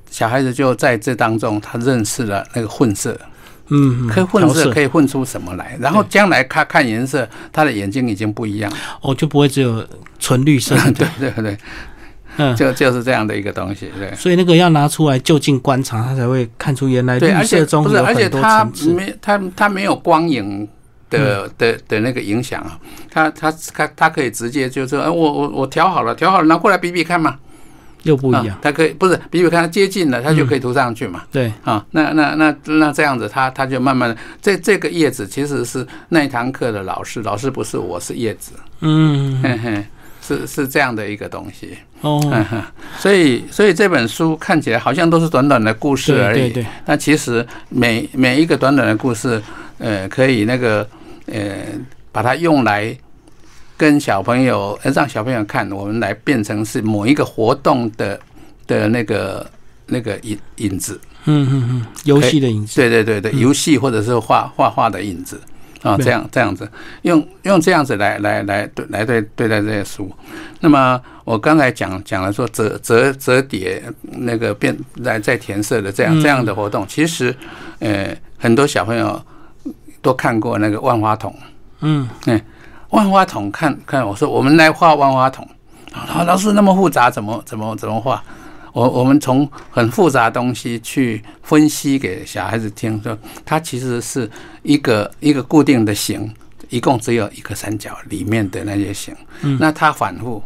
[0.08, 3.18] 小孩子就在这当中，他认识了那个混色。
[3.68, 5.76] 嗯，可以混色，可以混出什么来？
[5.80, 9.82] 然后将来他看颜色，他的眼睛已经不一样，哦，就不会只有
[10.18, 10.76] 纯绿色。
[10.92, 11.58] 对对对，
[12.36, 13.90] 嗯，就就是这样的一个东西。
[13.98, 18.92] 对，所以那个要拿出来就近观察，他才会看出原来绿色中有很多层次。
[18.92, 20.68] 没，他他没有光影
[21.08, 22.78] 的的的那个影响啊，
[23.10, 27.38] 他他他他可以直接就说，哎，我我我调好了，调好了，拿过来比比看嘛。
[28.04, 31.22] 又不一样，它可以不是，比如看它接近了，它就可以涂上去嘛。
[31.32, 31.52] 对。
[31.64, 39.84] 啊，那那那那这样子，它它就慢慢的，这这个叶子其实是那一堂课的老师，老师不是我是叶子，嗯，嘿嘿，
[40.22, 41.76] 是是这样的一个东西。
[42.02, 42.22] 哦。
[42.98, 46.64] 所以所以这本书看起来好像都是短短的故事而已，对。
[46.86, 49.42] 那其实每每一个短短的故事，
[49.78, 50.86] 呃，可以那个
[51.26, 51.54] 呃，
[52.12, 52.96] 把它用来。
[53.76, 58.18] 跟小朋友，让小朋友看，我们来变成是某一个活动的
[58.66, 59.46] 的那个
[59.86, 65.40] 那个影影子，嗯嗯嗯，游戏的影子，对对对对，游戏或者是画画画的影子。
[65.82, 66.66] 啊，这样这样子，
[67.02, 70.10] 用用这样子来来来对来对对待这些书。
[70.60, 77.36] 那么我刚才讲讲了说折折折叠那个变来再填色的这样这样的活动，其实
[77.80, 79.22] 呃很多小朋友
[80.00, 81.36] 都看过那个万花筒，
[81.80, 82.08] 嗯。
[82.24, 82.40] 嗯。
[82.94, 85.46] 万花筒，看看我说，我们来画万花筒。
[85.92, 88.22] 啊，老师那么复杂，怎么怎么怎么画？
[88.72, 94.30] 我我们从很复杂东西去分析给小孩子听，说它其实是
[94.62, 96.32] 一个一个固定的形，
[96.68, 99.14] 一共只有一个三角里面的那些形。
[99.42, 100.42] 嗯，那它反复，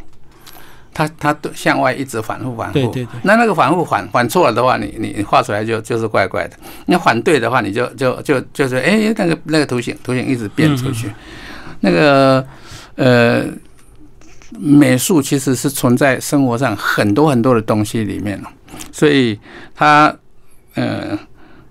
[0.93, 2.75] 它它向外一直反复反复。
[2.75, 3.21] 对对对。
[3.23, 6.57] 那那个反复反反错了的话，你你画出来就就是怪怪的。
[6.85, 11.11] 那反对的话，你就就就就是哎，那个那个图形图形一直变出去。
[11.81, 12.47] 那个
[12.97, 13.45] 呃，
[14.59, 18.41] 美术其实是存在生活上很多很多的东西里面
[18.93, 19.39] 所以
[19.75, 20.15] 他
[20.75, 21.19] 呃，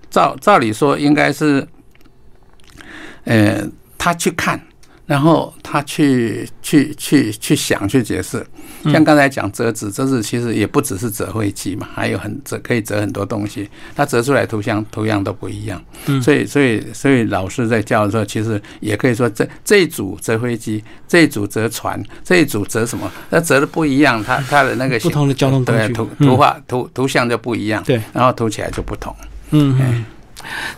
[0.10, 1.68] 照照理说应该是，
[3.26, 3.68] 呃，
[3.98, 4.62] 他去看。
[5.08, 8.46] 然后他去去去去想去解释，
[8.84, 15.82] 像刚才讲折纸，折纸其实也不只是折飞机嘛，还有很折可以折很多东西，它折出来图像图样都不一样。
[16.22, 29.16] 所以所以所以老师在教的时候，其实也可以说这这一组折飞机，这一组折船，这一组折什么，那折的不一样，它它的那个不同的交通工具，图图画图图像就不一样，对，然后涂起来就不同。
[29.52, 30.04] 嗯。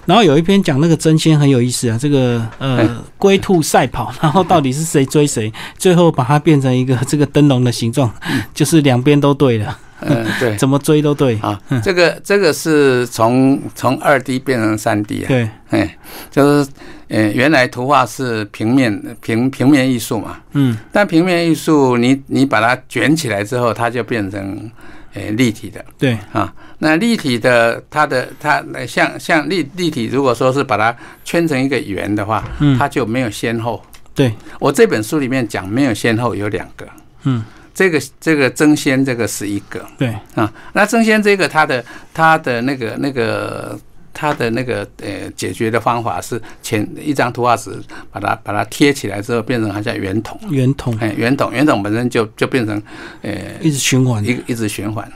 [0.05, 8.11] 然后有一篇讲那个真仙很有意思啊，这个呃龟兔赛跑， 然后到底是谁追谁，最后把它变成一个 这个灯笼的形状，
[8.53, 9.77] 就是两边都对了。
[10.01, 11.59] 嗯，对， 怎么追都对啊。
[11.83, 15.27] 这个这个是从从二 D 变成三 D 啊。
[15.27, 15.97] 对，哎，
[16.31, 16.69] 就是
[17.09, 24.71] 呃原来图画是平面平平面艺术嘛，嗯，但平面艺术你你把它卷起来之后，它就变成。
[25.11, 33.81] 呃，立体的，对啊，那立体的，它的它像像立立体，如果说是把它圈成一个圆的话，嗯，它就没有先后。
[34.15, 36.87] 对，我这本书里面讲没有先后有两个，
[37.23, 40.13] 嗯，这个这个争先这个是一个，对。
[40.35, 43.77] 啊，那争先这个它的它的那个那个
[44.13, 47.71] 它的那个呃解决的方法是前一张图画纸
[48.11, 52.81] 把它把它贴起来之后变成好像圆筒，圆筒，哎，圆筒，圆筒本身就就变成
[53.21, 55.09] 呃一直循环，一一直循环。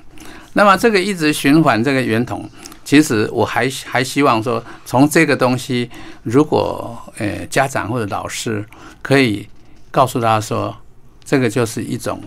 [0.53, 2.49] 那么这个一直循环这个圆筒，
[2.83, 5.89] 其实我还还希望说，从这个东西，
[6.23, 8.63] 如果呃家长或者老师
[9.01, 9.47] 可以
[9.91, 10.75] 告诉他说，
[11.23, 12.21] 这个就是一种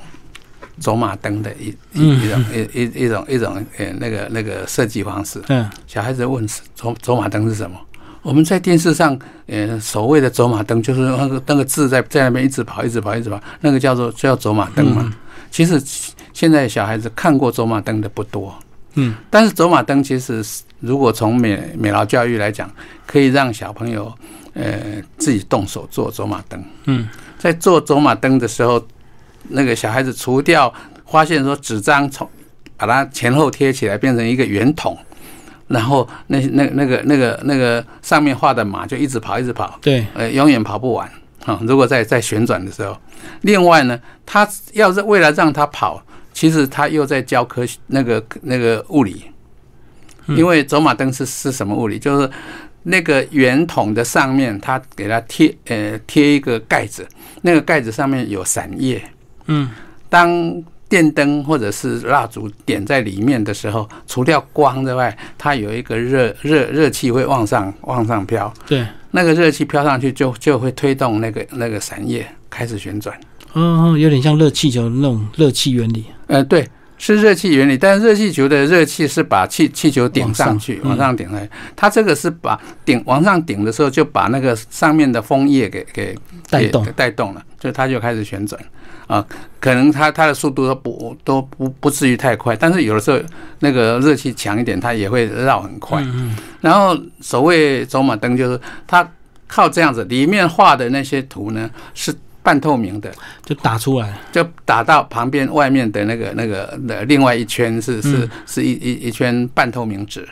[0.78, 5.40] 走马灯的一一一种一一一种一种呃那个那个设计方式。
[5.48, 7.78] 嗯，小孩子问走走马灯是什么？
[8.22, 15.14] 我们在电视上，呃，所谓的走马灯就是那个那个字在在那边一直跑，一直跑，一直跑，那个叫做叫走马灯嘛。
[15.50, 15.82] 其实
[16.32, 18.54] 现在小孩子看过走马灯的不多。
[18.94, 20.44] 嗯，但是走马灯其实
[20.80, 22.70] 如果从美美劳教育来讲，
[23.06, 24.12] 可以让小朋友
[24.54, 24.74] 呃
[25.18, 26.62] 自己动手做走马灯。
[26.84, 28.82] 嗯，在做走马灯的时候，
[29.48, 30.72] 那个小孩子除掉
[31.06, 32.28] 发现说纸张从
[32.76, 34.96] 把它前后贴起来变成一个圆筒。
[35.68, 41.10] 然后那那那个那个那个上面画的马就一直跑一直跑，对，呃，永远跑不完
[41.46, 41.58] 啊！
[41.62, 42.94] 如果在在旋转的时候，
[43.40, 46.02] 另外呢，他要是为了让他跑，
[46.34, 49.24] 其实他又在教科学那个那个物理，
[50.26, 51.98] 因为走马灯是是什么物理？
[51.98, 52.30] 就是
[52.82, 57.08] 那个圆筒的上面，他给它贴呃贴一个盖子，
[57.40, 59.02] 那个盖子上面有散叶，
[59.46, 59.70] 嗯，
[60.10, 60.62] 当。
[60.88, 68.52] 电灯或者是蜡烛点在里面的时候，除掉光之外，它有一个热热热气会往上往上飘。
[68.66, 73.18] 对，那个热气飘上去就就会推动那个那个伞叶开始旋转。
[73.54, 76.04] 嗯，有点像热气球那种热气原理。
[76.26, 81.48] 呃，对，是热气原理，但是热气球的热气是把气气球顶上去，往上顶来。
[81.74, 86.16] 它这个是把顶往上顶的时候，就把那个上面的枫叶给给
[86.48, 88.60] 带动带动了，就它就开始旋转。
[89.06, 89.24] 啊，
[89.60, 93.18] 可能它它的速度都不都不不至于太快，但是有的时候
[93.60, 96.04] 那个热气强一点，它也会绕很快。
[96.60, 99.08] 然后所谓走马灯，就是它
[99.46, 102.12] 靠这样子，里面画的那些图呢是
[102.46, 103.10] 半透明的，
[103.44, 110.24] 就打出来，就打到旁边外面的那个那个的另外一圈是是是一一一圈半透明纸。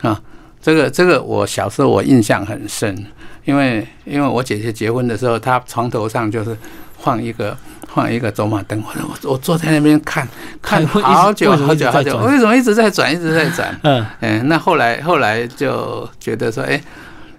[0.00, 0.18] 啊。
[0.62, 2.96] 这个这个我小时候我印象很深，
[3.44, 6.56] 因为因为我姐姐结婚的时候，她床头上就是
[6.98, 7.54] 放一个。
[7.94, 10.26] 放一个走马灯，我我坐在那边看
[10.62, 13.78] 看好久好久好久，为什么一直在转一直在转？
[13.82, 14.06] 嗯。
[14.20, 16.80] 嗯，那后来后来就觉得说，哎，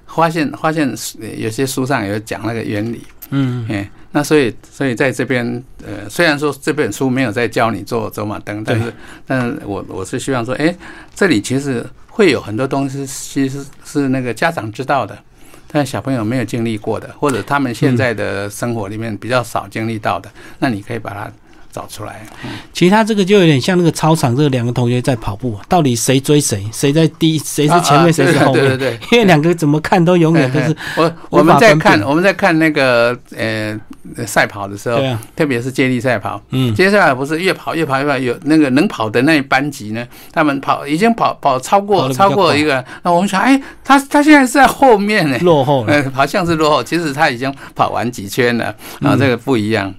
[0.05, 0.87] 发现发现
[1.39, 3.65] 有些书上有讲那个原理，嗯。
[3.67, 8.93] 嗯，那所以所以在这边，呃，虽然说这本书没有在教你做走马灯，但是
[9.27, 10.73] 但是我我是希望说，哎，
[11.13, 15.17] 这里其实会有很多东西，其实是那个家长知道的。
[15.67, 21.29] 但小朋友没有经历过的，或者他们现在的生活里面比较少经历到的，那你可以把它。
[21.73, 22.21] 找出来，
[22.71, 28.63] 其实他这个就有点像那个操场，这两个同学在跑步，到底谁追谁，谁在第，谁是前面， 谁是后面？
[28.63, 33.75] 对对对，因为两个怎么看都永远都是 我我们在看我们在看那个呃
[34.27, 35.01] 赛跑的时候，
[35.35, 49.91] 特别是接力赛跑，嗯，接下来不是越跑越跑越跑，有那个能跑的那一班级呢，他们跑已经跑跑超过超过一个，那我们想，哎，他他现在是在后面呢，落后，呃， 好像是落后，其实他已经跑完几圈了，然后，这个不一样。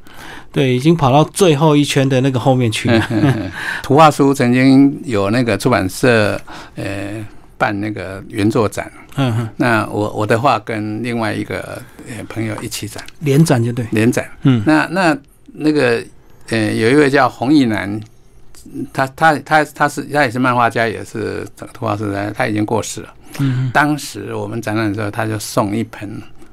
[0.54, 3.08] 对，已经跑到最后一圈的那个后面去了。
[3.82, 6.40] 图画书曾经有那个出版社
[6.76, 7.26] 呃
[7.58, 15.18] 办那个原作展，嗯哼，那我我的画跟另外一个呃朋友一起展，连展就对，连展，嗯，那那
[15.52, 16.00] 那个
[16.50, 18.00] 呃有一位叫洪义南，
[18.92, 23.12] 他他他他是他也是漫画家，也是图画师，他已经过世了。
[23.40, 26.08] 嗯，当时我们展览的时候，他就送一盆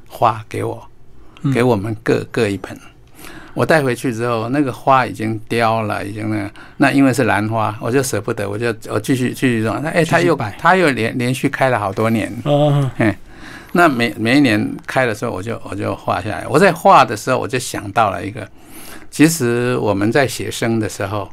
[0.07, 0.81] 花给我，
[1.53, 2.75] 给我们各各一盆。
[3.53, 9.79] 我带回去之后，那个花已经凋了，已经那那因为是兰花，我就舍不得，我就我继续继续种。
[9.83, 12.33] 那哎，它又它又连连续开了好多年。
[12.45, 12.89] 哦。
[12.97, 13.13] 嘿，
[13.73, 16.47] 那每每一年开的时候，我就我就画下来。
[16.47, 18.47] 我在画的时候，我就想到了一个，
[19.09, 21.29] 其实我们在写生的时候，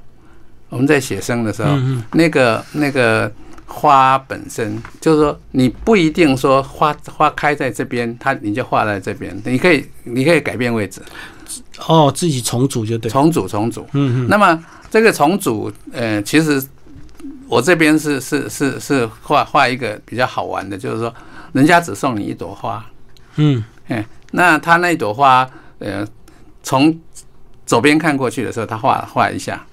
[0.71, 1.77] 我们在写生的时候，
[2.13, 3.31] 那个那个
[3.71, 11.03] 花本身就是说，你不一定说花花开在这边，它你就画在这边，你可以你可以改变位置。
[11.87, 13.87] 哦，自己重组就对，重组重组。
[13.93, 14.29] 嗯嗯。
[14.29, 14.59] 那么
[14.91, 16.61] 这个重组，呃，其实
[17.47, 21.15] 我这边是是是是画画一个比较好玩的，就是说，
[21.53, 22.85] 人家只送你一朵花。
[23.37, 23.63] 嗯。
[23.89, 26.07] 哎，那他那朵花，呃，
[26.63, 26.99] 从
[27.65, 29.65] 左边看过去的时候，他画画一下。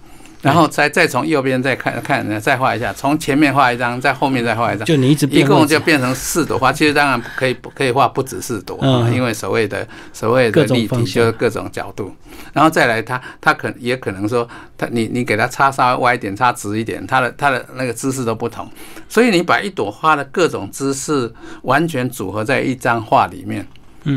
[0.46, 6.72] 然后再再从右边再看看，再画一下，从前面画一张，在后面再画一张，就你一直一共就变成四朵花。
[6.72, 8.78] 其实当然可以可以画不止四朵，
[9.12, 12.16] 因为所谓的所谓的立体就是各种角度。
[12.54, 18.70] 然后再来，它它可也可能说，它你你给它插稍微歪一点，插直一点，它的它的那个姿势都不同。
[19.10, 23.66] 所以你把一朵花的各种姿势完全组合在一张画里面。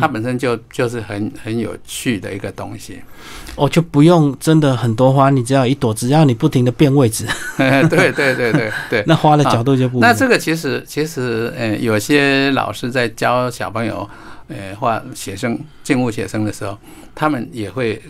[0.01, 3.01] 它本身就就是很很有趣的一个东西，
[3.57, 10.01] 哦，就不用真的很多花，你只要一朵，只要你不停的变位置，对对对对对， 那花的角度就不。
[10.01, 14.09] 那这个其实其实，呃，有些老师在教小朋友，
[14.49, 16.76] 呃画写生静物写生的时候，
[17.14, 18.01] 他们也会。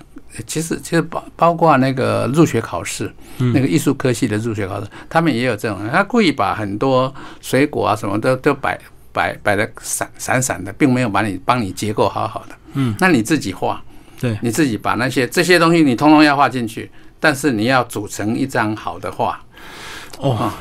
[0.46, 8.78] 其实，其实包包括那个入学考试，那个艺术科系的入学考试，他们也有这种，他故意把很多水果啊什么都都摆
[9.12, 12.54] 摆摆的散散散的，并没有把你帮你结构好好的。
[12.74, 13.82] 嗯，那你自己画，
[14.20, 19.40] 对，你自己把那些这些东西你通通要画进去，但是你要组成一张好的画。
[20.18, 20.52] 哦，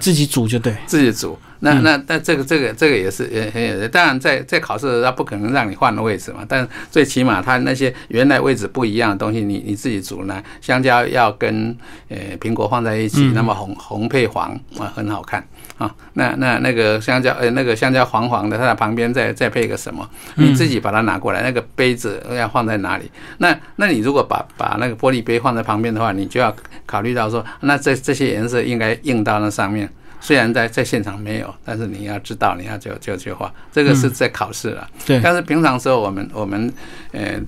[0.00, 1.38] 自己组就对， 自己组。
[1.64, 11.76] 那那那这个这个这个也是也很有，当然在在考试他不可能让你换位置嘛，但最起码他那些原来位置不一样的东西，你你自己煮呢，香蕉要跟
[12.08, 15.46] 呃苹果放在一起，那么红红配黄啊很好看
[15.78, 23.08] 啊，那那那个香蕉呃那个香蕉黄黄的，它的旁边再再配个什么，你自己把它拿过来，那个杯子要放在哪里？
[23.38, 26.52] 那那你如果把把那个玻璃杯放在旁边的话，你就要
[26.86, 29.88] 考虑到说，那这这些颜色应该印到那上面。
[30.24, 34.88] 虽然在在现场没有，但是你要知道，你要就就去画，这个是在考试了。
[35.04, 35.20] 对。
[35.20, 36.72] 但是平常时候，我们我们
[37.10, 37.40] 呃，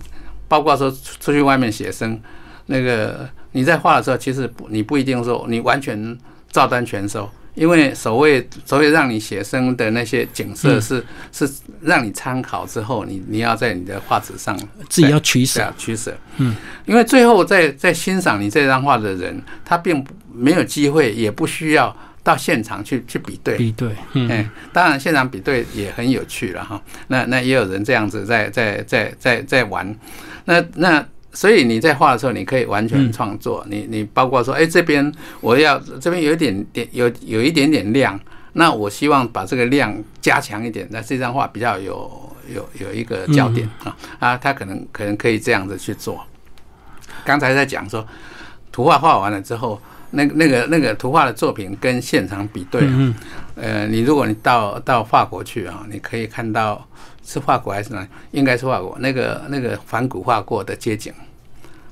[0.49, 2.21] 包括说出去外面写生，
[2.67, 6.19] 那个你在画的时候，其实不你不一定说你完全
[6.51, 11.49] 照单全收，因为所谓所谓让你写生的那些景色是是
[11.81, 14.59] 让你参考之后，你你要在你的画纸上
[14.89, 16.13] 自己要取舍取舍。
[16.39, 16.57] 嗯。
[16.87, 21.97] 因为最后在在欣赏你这张画的人，他并没有机会，也不需要。
[22.25, 26.83] 到现场去去比对，比对，嗯，当然现场比对也很有趣了哈。
[27.09, 29.95] 那那也有人这样子在在在在在玩，
[30.47, 33.63] 那那所以你在画的时候，你可以完全创作。
[33.69, 35.13] 你你包括说，哎，这边
[35.43, 38.19] 我要这边有一点点有有一点点亮，
[38.55, 46.25] 那我希望把这个亮加强一点，那这张画比较有有有一个焦点啊啊，他可能可能可以这样子去做。
[47.23, 48.07] 刚才在讲说，
[48.73, 49.79] 图画画完了之后。
[50.15, 53.15] 那那个那个图画的作品跟现场比对，嗯
[53.57, 56.87] 呃，你如果你到到法国去啊，你可以看到
[57.25, 58.07] 是法国还是哪？
[58.31, 58.97] 应该是法国。
[59.01, 61.13] 那个那个仿古画过的街景，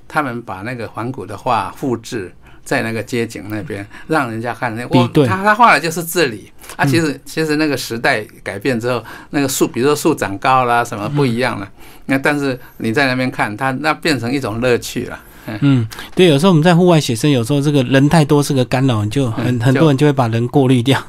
[0.09, 2.33] 他们把那个仿古的画复制
[2.65, 6.85] 在那个街景那边，让人家看那我他他画的就是这里啊。
[6.85, 11.69] 其实其实那个时代改变之后，那个树，比如说树长高啦，什么不一样了。
[12.07, 15.19] 那但是你在那边看，它那变成一种乐趣了。
[15.61, 21.03] 嗯，对，有时候我们在户外写生，有时候这个人太多是个干扰，就很很多人就会把人过滤掉，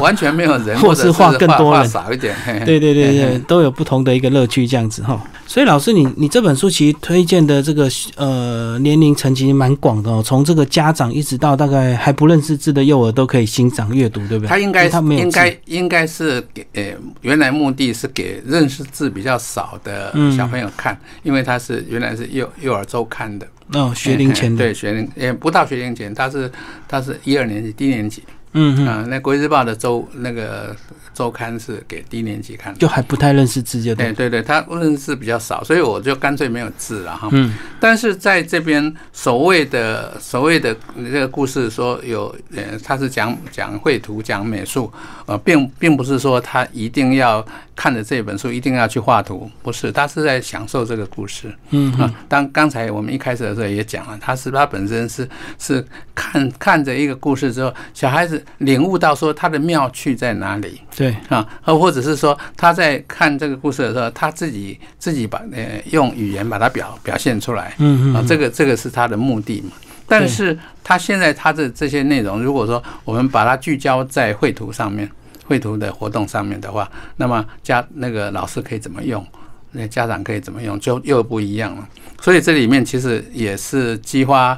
[0.00, 1.88] 完全没有人， 或是画更多人。
[1.88, 2.34] 少一点，
[2.64, 5.20] 对对对对，都有不同的一个乐趣这样子哈。
[5.46, 14.48] 所以老师，你你这本书其实推荐的这个呃年龄层其实蛮广的哦，从这个家长一直到大概还不认识字的幼儿都可以欣赏阅读，对不对？
[14.48, 16.82] 他应该他没有应该应该是给呃
[17.20, 23.46] 原来目的是给认识字比较少的小朋友看，因为他是原来是幼幼儿周刊的。
[23.74, 26.50] 哦，学龄前对学龄也不到学龄前，他是
[26.86, 28.22] 他是一二年级低年级，
[28.54, 30.74] 嗯嗯，那国语日报的周那个。
[31.14, 37.28] 周刊是给低年级看，就还不太认识字，就对对对，他认识字比较少，所以我就干脆没有字了哈。
[37.30, 44.92] 嗯，但是在这边所谓的所谓的这个故事说有呃，他是讲讲绘图讲美术，
[45.26, 47.46] 呃，并并不是说他一定要
[47.76, 51.54] 看着这本书一定要去画图，不是，他是在享受这个故事。
[51.70, 55.28] 嗯啊，当刚才我们一开始的时候也讲了，他是他本身是
[55.60, 60.80] 是看看着一个故事之后，小孩子领悟到说他的妙趣在哪里。
[60.96, 69.72] 对啊，或或者是说他在看这个故事的时候，他自己自己把呃用语言把它表表现出来，嗯嗯，啊，这个这个是他的目的嘛。
[70.06, 75.10] 但是他现在他的这些内容，如果说我们把它聚焦在绘图上面，
[75.46, 79.26] 绘图的活动上面的话，那么家那个老师可以怎么用，
[79.72, 81.88] 那家长可以怎么用，就又不一样了。
[82.20, 84.56] 所以这里面其实也是激发。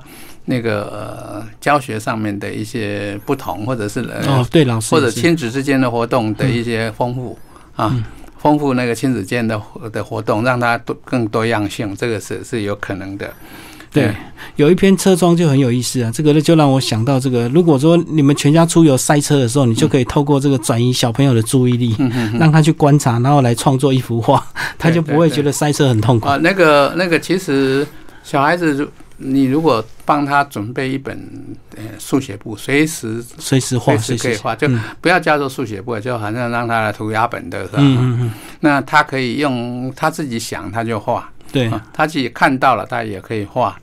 [0.49, 7.36] 那个教学上面的一些不同，或者是哦，对老师或者亲子之间的活动的一些丰富
[7.74, 7.92] 啊，
[8.38, 9.61] 丰富那个亲子间的
[9.92, 13.28] 的活动，让它多更多样性，这个是是有可能的。
[13.92, 14.14] 对，
[14.55, 21.97] 有一篇车窗就很有意思啊，这个就让我想到这个，如果说你们全家出游塞车的时候，你就可以透过这个转移小朋友的注意力，
[22.38, 24.47] 让他去观察，然后来创作一幅画，
[24.78, 26.36] 他就不会觉得塞车很痛苦啊。
[26.36, 27.84] 那个那个，其实
[28.22, 28.88] 小孩子。
[29.19, 31.19] 你如果帮他准备一本
[31.77, 34.69] 呃速写簿，随时随时画，随时可以画，就
[35.01, 37.79] 不要叫做速写簿，就好像让他来涂鸦本的是吧？
[37.79, 38.33] 嗯嗯嗯。
[38.61, 43.77] 那他可以用他自己想他就画，对，他自己看到了他也可以画。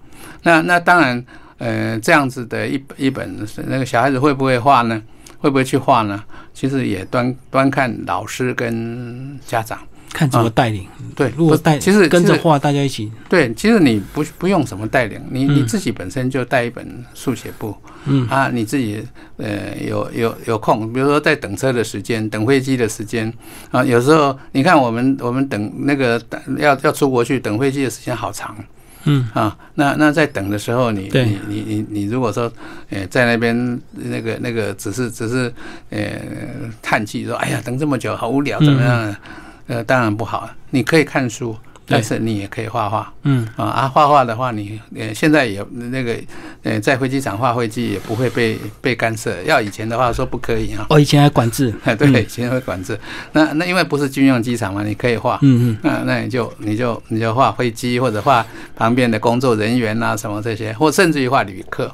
[0.44, 1.26] 那那当然，
[1.58, 5.02] 呃，这样子的一一本那个小孩子会不会画呢？
[5.40, 6.24] 会不会去画呢？
[6.54, 9.80] 其实也端端看老师跟家长。
[10.14, 10.86] 看怎么带领。
[11.16, 13.12] 对，如果带其实跟着画，大家一起。
[13.30, 19.06] 对，其实你不不用什么带领，你你自己本身就带一本速写簿，嗯啊，你自己
[19.38, 23.32] 呃有有有空，比如说在等车的时间、等飞机的时间
[23.70, 26.20] 啊，有时候你看我们我们等那个
[26.58, 28.56] 要要出国去等飞机的时间好长。
[29.06, 32.50] 嗯啊，那那在等的时候，你你你你你如果说，
[32.90, 35.54] 呃，在那边那个那个只是只是
[35.90, 36.00] 呃
[36.82, 39.16] 叹气说，哎呀，等这么久好无聊，怎么样？
[39.68, 40.50] 呃，当然不好。
[40.72, 41.56] 你可以看书。
[41.86, 46.18] 但是你也可以画画，嗯啊啊，画画的话，你呃现在也那个
[46.64, 49.36] 呃在飞机场画飞机也不会被被干涉。
[49.44, 50.86] 要以前的话说不可以啊。
[50.90, 51.74] 哦，以前还管制。
[52.00, 52.98] 对，以前会管制。
[53.34, 55.38] 那那因为不是军用机场嘛，你可以画。
[55.42, 55.78] 嗯嗯。
[55.84, 58.44] 那那你就你就你就画飞机或者画
[58.78, 61.94] 旁边的工作人员啊什么这些，或甚至于画旅客。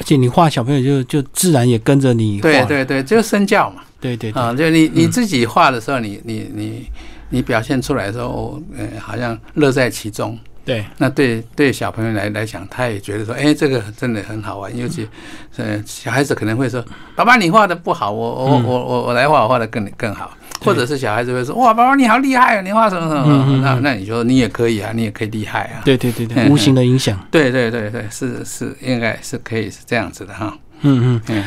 [0.00, 2.40] 而且你画小朋友就就自然也跟着你。
[2.40, 3.82] 对对对，就身教嘛。
[4.00, 6.86] 对对啊，就你你自己画的时候，你你你。
[7.32, 10.36] 你表现出来的时候，呃，好像乐在其中。
[10.64, 14.76] 对，那对对小朋友来来讲，他也觉得说，哎，这个真的很好玩。
[14.76, 15.08] 尤其，
[15.56, 16.84] 呃，小孩子可能会说，
[17.14, 20.36] 爸爸你画的不好，我我我我我来画，我画的更更好。
[20.60, 23.60] 或者是小孩子会说，哇，爸爸你好厉害啊，你画什么什么？
[23.62, 25.82] 那那你说你也可以啊，你也可以厉害啊。
[25.84, 27.18] 对对对对，无形的影响。
[27.30, 30.56] 对对对对，是是，应该是可以是这样子的哈。
[30.82, 31.44] 嗯嗯嗯。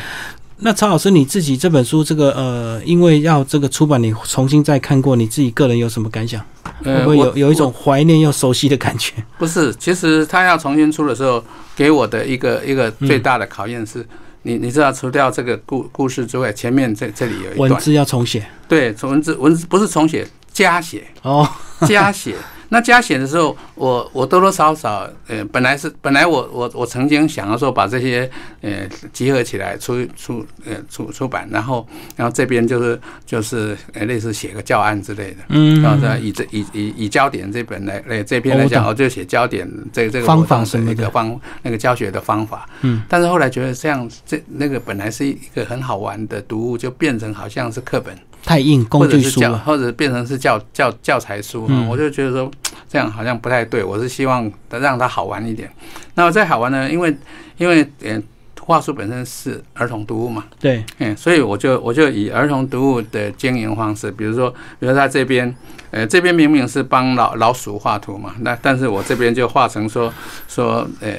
[0.58, 6.40] 那曹老师，你自己这本书，这个呃，因为要这个出版，你重新再看过，你自己个人有什么感想？
[6.82, 9.12] 会不会有有一种怀念又熟悉的感觉？
[9.36, 11.42] 不是，其实他要重新出的时候，
[11.74, 14.06] 给我的一个一个最大的考验是，
[14.44, 18.46] 你你知道，除掉这个故故事之外，前面这这里有一段文字要重写。
[18.68, 21.48] 对，文字文字不是重写，加写哦，
[21.88, 22.36] 加写。
[22.74, 28.28] 那加写的时候，我我多多少少，呃，本来是本来我我我曾经想要说把这些
[28.62, 28.70] 呃
[29.12, 48.18] 集合起来出出呃出出版，然后然后这边就是就是呃类似写个教案之类的，嗯，然后以这以以以焦点这本来来这篇来讲，我就写焦点这这个方法什么一个方那个教学的方法，嗯，但是后来觉得这样这那个本来是一个很好玩的读物，就变成好像是课本。
[48.44, 52.50] 太硬，工具书或者变成是教教教材书，我就觉得说
[52.88, 53.82] 这样好像不太对。
[53.82, 55.70] 我是希望让它好玩一点。
[56.14, 56.90] 那么再好玩呢？
[56.90, 57.16] 因为
[57.56, 58.20] 因为呃，
[58.60, 65.54] 画书本身是儿童读物嘛，对，嗯，所以我就我就以儿童读物的经营方式，比如说，比如说他这边，
[65.90, 70.12] 呃，这边明明是帮老老鼠画图嘛，那但是我这边就画成说
[70.48, 71.10] 说呃，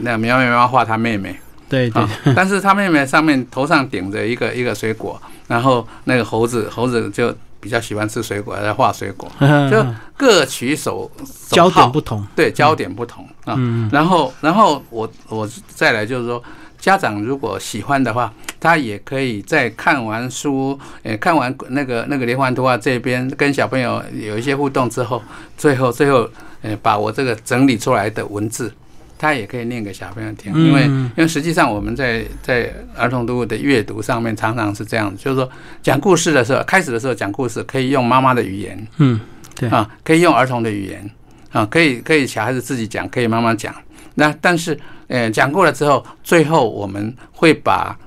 [0.00, 1.38] 那喵喵喵画他妹妹。
[1.68, 2.02] 对对，
[2.34, 9.30] 但是他妹妹上面头上顶着一个一个水果，然后那个猴子猴子就比较喜欢吃水果，在画水果，
[9.70, 9.84] 就
[10.16, 11.10] 各取手
[11.48, 13.56] 焦点不同，对焦点不同啊。
[13.92, 16.42] 然后然后我我再来就是说，
[16.78, 25.22] 家长如果喜欢的话，他也可以在看完书，呃，看完那个那个连环图画这边跟小朋友有一些互动之后，
[25.56, 26.28] 最后最后
[26.62, 28.72] 呃把我这个整理出来的文字。
[29.18, 35.50] 他也可以念给小朋友听，因为因为实际上我们在在儿童读物的阅读上面常常是这样子，就是说
[35.82, 39.20] 讲故事的时候，开始的时候讲故事可以用妈妈的语言，嗯，
[39.56, 41.10] 对啊，可以用儿童的语言
[41.50, 43.74] 啊，可以可以小孩子自己讲，可以妈妈讲。
[44.14, 47.98] 那但是呃讲过了之后，最后我们会把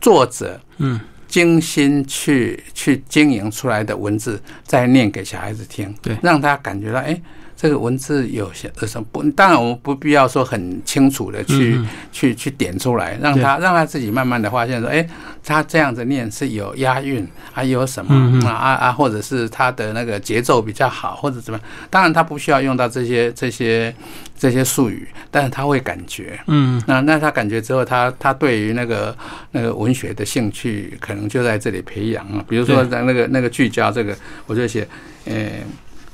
[0.00, 0.98] 作者嗯
[1.28, 7.20] 精心去去经营出来的文字再念给小孩子听，对，让他感觉到哎。
[7.60, 9.22] 这个文字有些什么不？
[9.32, 11.78] 当然，我们不必要说很清楚的去
[12.10, 15.06] 去去点出来，让他让他自己慢慢的发现说，哎，
[15.44, 21.68] 他这样子念是有押韵，还有什么啊啊啊，或者是他的那个节奏比较好，或者怎么样？
[21.90, 23.94] 当然，他不需要用到这些这些
[24.38, 29.14] 这些术语，但是他会感觉，嗯，那那他感觉之后，他他对于那个
[29.50, 32.42] 那个文学的兴趣，可能就在这里培养啊。
[32.48, 34.88] 比如说在那个那个聚焦这个，我就写，
[35.26, 35.34] 呃。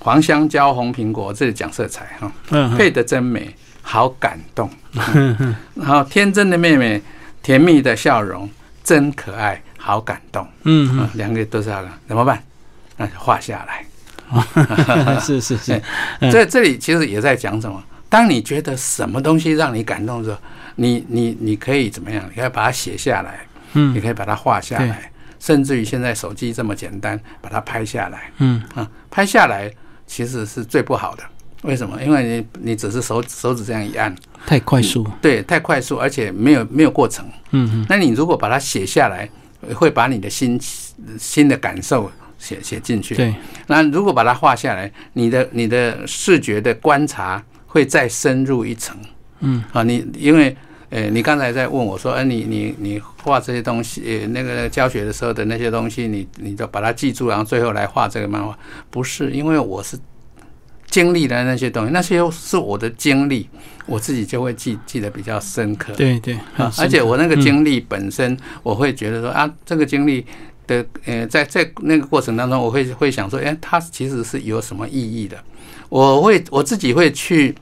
[0.07, 2.33] 黄香蕉、红苹果，这里讲色彩哈，
[2.79, 3.53] 配的真美，
[3.83, 4.71] 好感动。
[5.75, 7.03] 然后天真的妹妹，
[7.43, 8.49] 甜蜜的笑容，
[8.85, 10.47] 真可爱，好感动。
[10.63, 12.41] 嗯，两个都是要怎么办？
[12.97, 15.19] 那就画下来。
[15.19, 15.83] 是 是是，
[16.31, 17.83] 在这里其实也在讲什么？
[18.09, 20.39] 当你觉得什么东西让你感动的时候，
[20.77, 22.23] 你你你可以怎么样？
[22.33, 23.41] 你可以把它写下来，
[23.73, 29.69] 嗯，你可以把它画下来，甚至于现在手机这么简单，把它拍下来，嗯啊，拍下来。
[30.07, 31.23] 其实是最不好的，
[31.63, 32.03] 为什么？
[32.03, 34.15] 因为你你只是手手指这样一按，
[34.47, 37.27] 太快速，对，太快速，而且没有没有过程。
[37.51, 37.87] 嗯嗯。
[37.89, 39.29] 那你如果把它写下来，
[39.75, 40.59] 会把你的心
[41.19, 43.15] 心的感受写写进去。
[43.15, 43.35] 对。
[43.67, 48.97] 那如果把它画下来，你的你的视觉的观察会再深入一层。
[49.41, 49.63] 嗯。
[49.73, 50.57] 啊，你因为。
[50.97, 59.99] 呃，你刚才在问我说，哎，你你你画这些东西，那个教学的时候的那些东西，你你就把它记住，然后最后来画这个漫画，不是，因为我是
[60.89, 63.47] 经历的那些东西，那些是我的经历，
[63.85, 65.93] 我自己就会记记得比较深刻。
[65.93, 70.25] 对对，啊，而且我那个经历本身，我会觉得说啊，这个经历
[70.67, 75.37] 的，呃，在在那个过程当中，我会会想说，哎，它其实是有什么意义的？
[75.91, 77.55] 我会我自己会去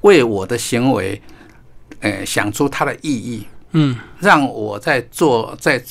[0.00, 1.22] 为我的行为，
[2.00, 3.46] 呃，想出它的意义。
[3.72, 5.82] 嗯，让我在做，在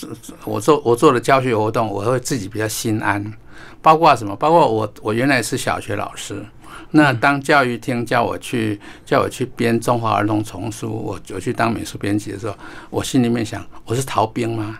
[0.43, 3.33] 我做我做的教学活动，我会自己比较心安。
[3.81, 4.35] 包括什么？
[4.35, 6.43] 包括我，我原来是小学老师。
[6.91, 12.55] 那当教育厅叫我去叫我去编中华儿童丛书，我我去当美术编辑的时候，
[12.89, 14.79] 我心里面想：我是逃兵吗？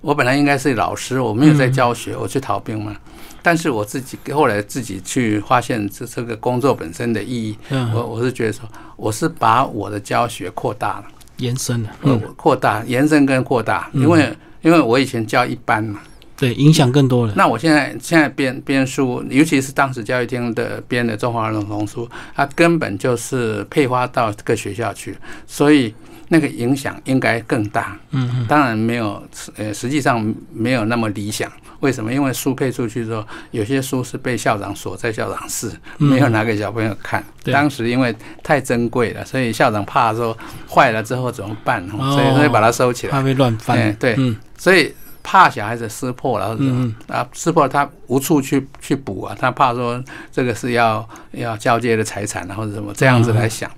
[0.00, 2.96] 我本来应该是老师，我没有在教学，我去逃兵嘛？
[3.42, 7.56] 但是我自己后来自己去发现这这个工作本身的意义。
[7.94, 11.04] 我我是觉得说，我是把我的教学扩大了，
[11.38, 11.90] 延伸了，
[12.36, 16.00] 扩大延伸跟扩大，因为因为我以前教一班嘛。
[16.36, 17.32] 对，影响更多了。
[17.36, 25.16] 那我现在现在编编书，尤其是当时教育厅的编的《中华儿童丛书》，它根本就是配发到各学校去，
[25.48, 25.92] 所以
[26.28, 27.96] 那个影响应该更大。
[28.10, 28.46] 嗯嗯。
[28.46, 29.22] 当然没有，
[29.56, 31.50] 呃，实际上没有那么理想。
[31.80, 32.12] 为什么？
[32.12, 37.24] 因为书配出去之后，有些书是被校长锁在校长室，没有拿给小朋友看。
[37.44, 40.36] 当时因为太珍贵了，所以校长怕说
[40.68, 43.94] 坏了之后怎么办，所以所以把它收起来，怕被乱翻。
[43.94, 44.16] 对，
[44.56, 44.94] 所以。
[45.20, 46.64] 怕小孩子撕破了，或者
[47.06, 50.02] 啊撕破他无处去去补啊，他怕说
[50.32, 53.70] 这个是要要交接的财产啊，或者什么这样子来想。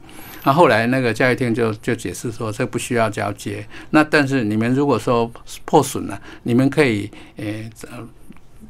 [0.45, 3.67] 那后来那个教育厅就就解释说，这不需要交接。
[3.91, 5.31] 那但是你们如果说
[5.65, 7.71] 破损了，你们可以诶，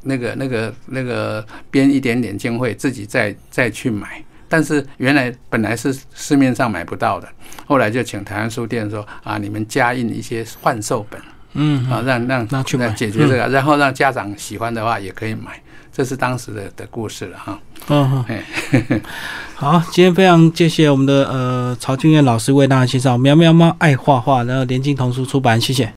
[0.03, 4.23] 那个那个那个编一点点经费，自己再再去买。
[4.49, 7.27] 但是原来本来是市面上买不到的，
[7.65, 11.21] 后来就请台湾书店说啊，你们加印一些换售本。
[11.53, 15.61] 嗯，啊，让让那去解决这个，然后让家长喜欢的话也可以买，
[15.93, 17.59] 这是当时的的故事了哈。
[17.89, 18.23] 嗯，
[19.55, 25.89] 好，今天非常谢谢我们的呃曹俊彦老师为大家介绍《喵喵猫爱画画》，然后联经童书出版，谢谢。